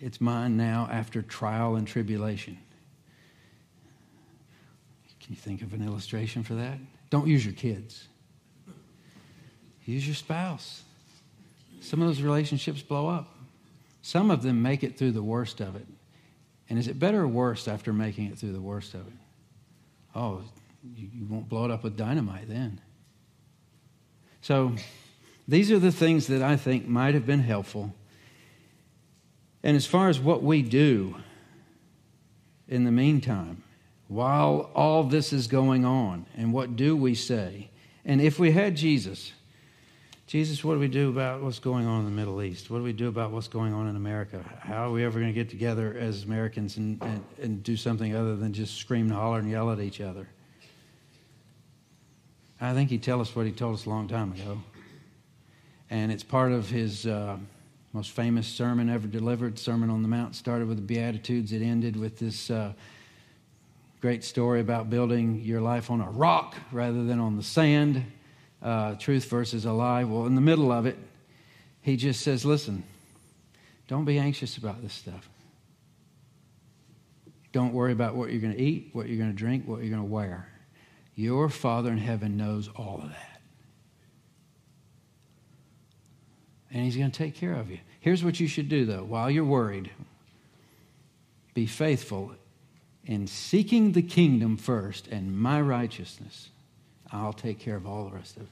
[0.00, 2.58] It's mine now after trial and tribulation.
[5.24, 6.78] Can you think of an illustration for that?
[7.08, 8.08] Don't use your kids.
[9.86, 10.82] Use your spouse.
[11.80, 13.34] Some of those relationships blow up.
[14.02, 15.86] Some of them make it through the worst of it.
[16.68, 19.12] And is it better or worse after making it through the worst of it?
[20.14, 20.42] Oh,
[20.94, 22.80] you, won't blow it up with dynamite then.
[24.42, 24.74] So,
[25.48, 27.94] these are the things that I think might have been helpful.
[29.62, 31.16] And as far as what we do
[32.68, 33.62] in the meantime,
[34.08, 37.70] while all this is going on, and what do we say?
[38.04, 39.32] And if we had Jesus,
[40.26, 42.70] Jesus, what do we do about what's going on in the Middle East?
[42.70, 44.42] What do we do about what's going on in America?
[44.60, 48.14] How are we ever going to get together as Americans and, and, and do something
[48.16, 50.28] other than just scream and holler and yell at each other?
[52.60, 54.62] I think he'd tell us what he told us a long time ago.
[55.90, 57.36] And it's part of his uh,
[57.92, 60.34] most famous sermon ever delivered, Sermon on the Mount.
[60.34, 62.72] Started with the Beatitudes, it ended with this uh,
[64.04, 68.04] great story about building your life on a rock rather than on the sand
[68.60, 70.04] uh, truth versus a lie.
[70.04, 70.98] Well, in the middle of it,
[71.80, 72.84] he just says, listen,
[73.88, 75.26] don't be anxious about this stuff.
[77.50, 79.88] Don't worry about what you're going to eat, what you're going to drink, what you're
[79.88, 80.50] going to wear.
[81.14, 83.40] Your Father in heaven knows all of that.
[86.70, 87.78] And He's going to take care of you.
[88.00, 89.90] Here's what you should do, though, while you're worried
[91.54, 92.36] be faithful
[93.06, 96.48] in seeking the kingdom first and my righteousness.
[97.12, 98.48] I'll take care of all the rest of it.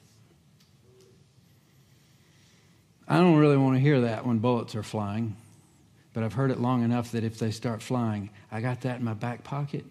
[3.08, 5.36] I don't really want to hear that when bullets are flying,
[6.14, 9.04] but I've heard it long enough that if they start flying, I got that in
[9.04, 9.84] my back pocket.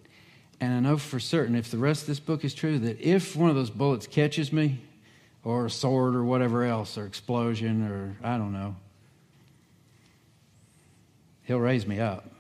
[0.60, 3.36] And I know for certain, if the rest of this book is true, that if
[3.36, 4.80] one of those bullets catches me,
[5.44, 8.76] or a sword, or whatever else, or explosion, or I don't know,
[11.44, 12.32] he'll raise me up.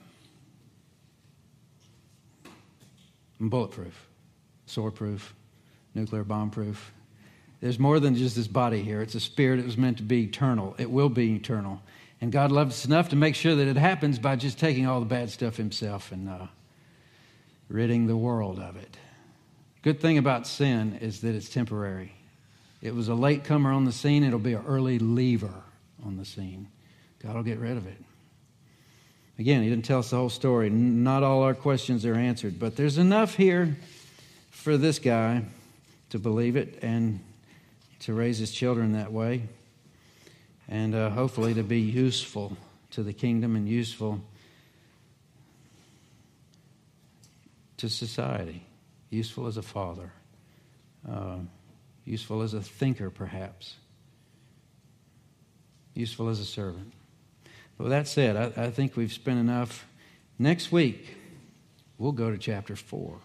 [3.49, 4.07] Bulletproof,
[4.67, 5.21] swordproof,
[5.95, 6.93] nuclear bomb proof.
[7.59, 9.01] There's more than just this body here.
[9.01, 10.75] It's a spirit that was meant to be eternal.
[10.77, 11.81] It will be eternal.
[12.19, 14.99] And God loved us enough to make sure that it happens by just taking all
[14.99, 16.47] the bad stuff himself and uh,
[17.67, 18.97] ridding the world of it.
[19.81, 22.13] Good thing about sin is that it's temporary.
[22.81, 25.63] It was a late comer on the scene, it'll be an early leaver
[26.03, 26.67] on the scene.
[27.23, 27.97] God will get rid of it.
[29.41, 30.69] Again, he didn't tell us the whole story.
[30.69, 33.75] Not all our questions are answered, but there's enough here
[34.51, 35.45] for this guy
[36.11, 37.19] to believe it and
[38.01, 39.41] to raise his children that way,
[40.67, 42.55] and uh, hopefully to be useful
[42.91, 44.21] to the kingdom and useful
[47.77, 48.63] to society,
[49.09, 50.11] useful as a father,
[51.11, 51.37] uh,
[52.05, 53.73] useful as a thinker, perhaps,
[55.95, 56.93] useful as a servant.
[57.81, 59.87] But with that said, I, I think we've spent enough.
[60.37, 61.17] Next week,
[61.97, 63.17] we'll go to chapter 4.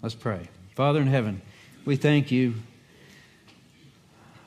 [0.00, 0.48] Let's pray.
[0.74, 1.42] Father in heaven,
[1.84, 2.54] we thank you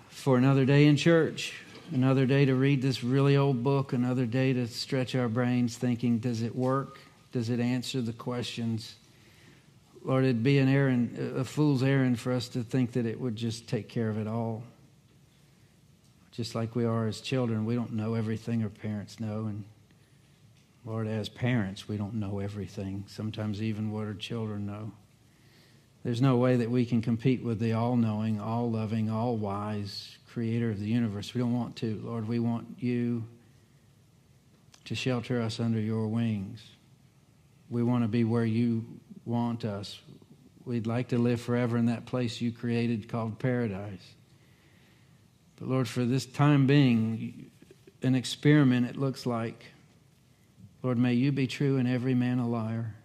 [0.09, 1.53] for another day in church,
[1.91, 6.17] another day to read this really old book, another day to stretch our brains thinking,
[6.17, 6.97] does it work?
[7.31, 8.95] Does it answer the questions?
[10.03, 13.35] Lord, it'd be an errand, a fool's errand for us to think that it would
[13.35, 14.63] just take care of it all.
[16.31, 19.45] Just like we are as children, we don't know everything our parents know.
[19.47, 19.65] And
[20.85, 24.91] Lord, as parents, we don't know everything, sometimes even what our children know.
[26.03, 30.17] There's no way that we can compete with the all knowing, all loving, all wise
[30.31, 31.33] creator of the universe.
[31.33, 32.01] We don't want to.
[32.03, 33.25] Lord, we want you
[34.85, 36.63] to shelter us under your wings.
[37.69, 38.85] We want to be where you
[39.25, 39.99] want us.
[40.65, 44.15] We'd like to live forever in that place you created called paradise.
[45.61, 47.51] But Lord, for this time being,
[48.01, 49.63] an experiment it looks like.
[50.81, 52.95] Lord, may you be true and every man a liar.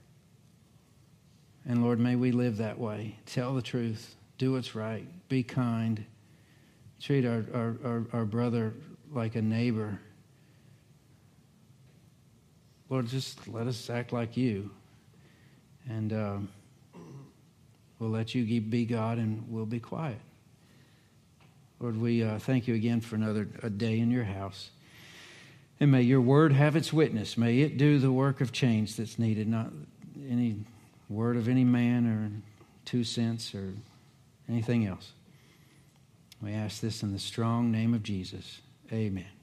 [1.69, 3.19] And Lord, may we live that way.
[3.27, 4.17] Tell the truth.
[4.39, 5.07] Do what's right.
[5.29, 6.03] Be kind.
[6.99, 8.73] Treat our, our, our, our brother
[9.13, 10.01] like a neighbor.
[12.89, 14.71] Lord, just let us act like you.
[15.91, 16.39] And uh,
[17.99, 20.21] we'll let you be God and we'll be quiet.
[21.81, 24.71] Lord, we uh, thank you again for another day in your house.
[25.79, 27.37] And may your word have its witness.
[27.37, 29.71] May it do the work of change that's needed, not
[30.31, 30.57] any
[31.09, 32.31] word of any man or
[32.87, 33.75] two cents or
[34.49, 35.13] anything else.
[36.41, 38.61] We ask this in the strong name of Jesus.
[38.93, 39.36] Amen.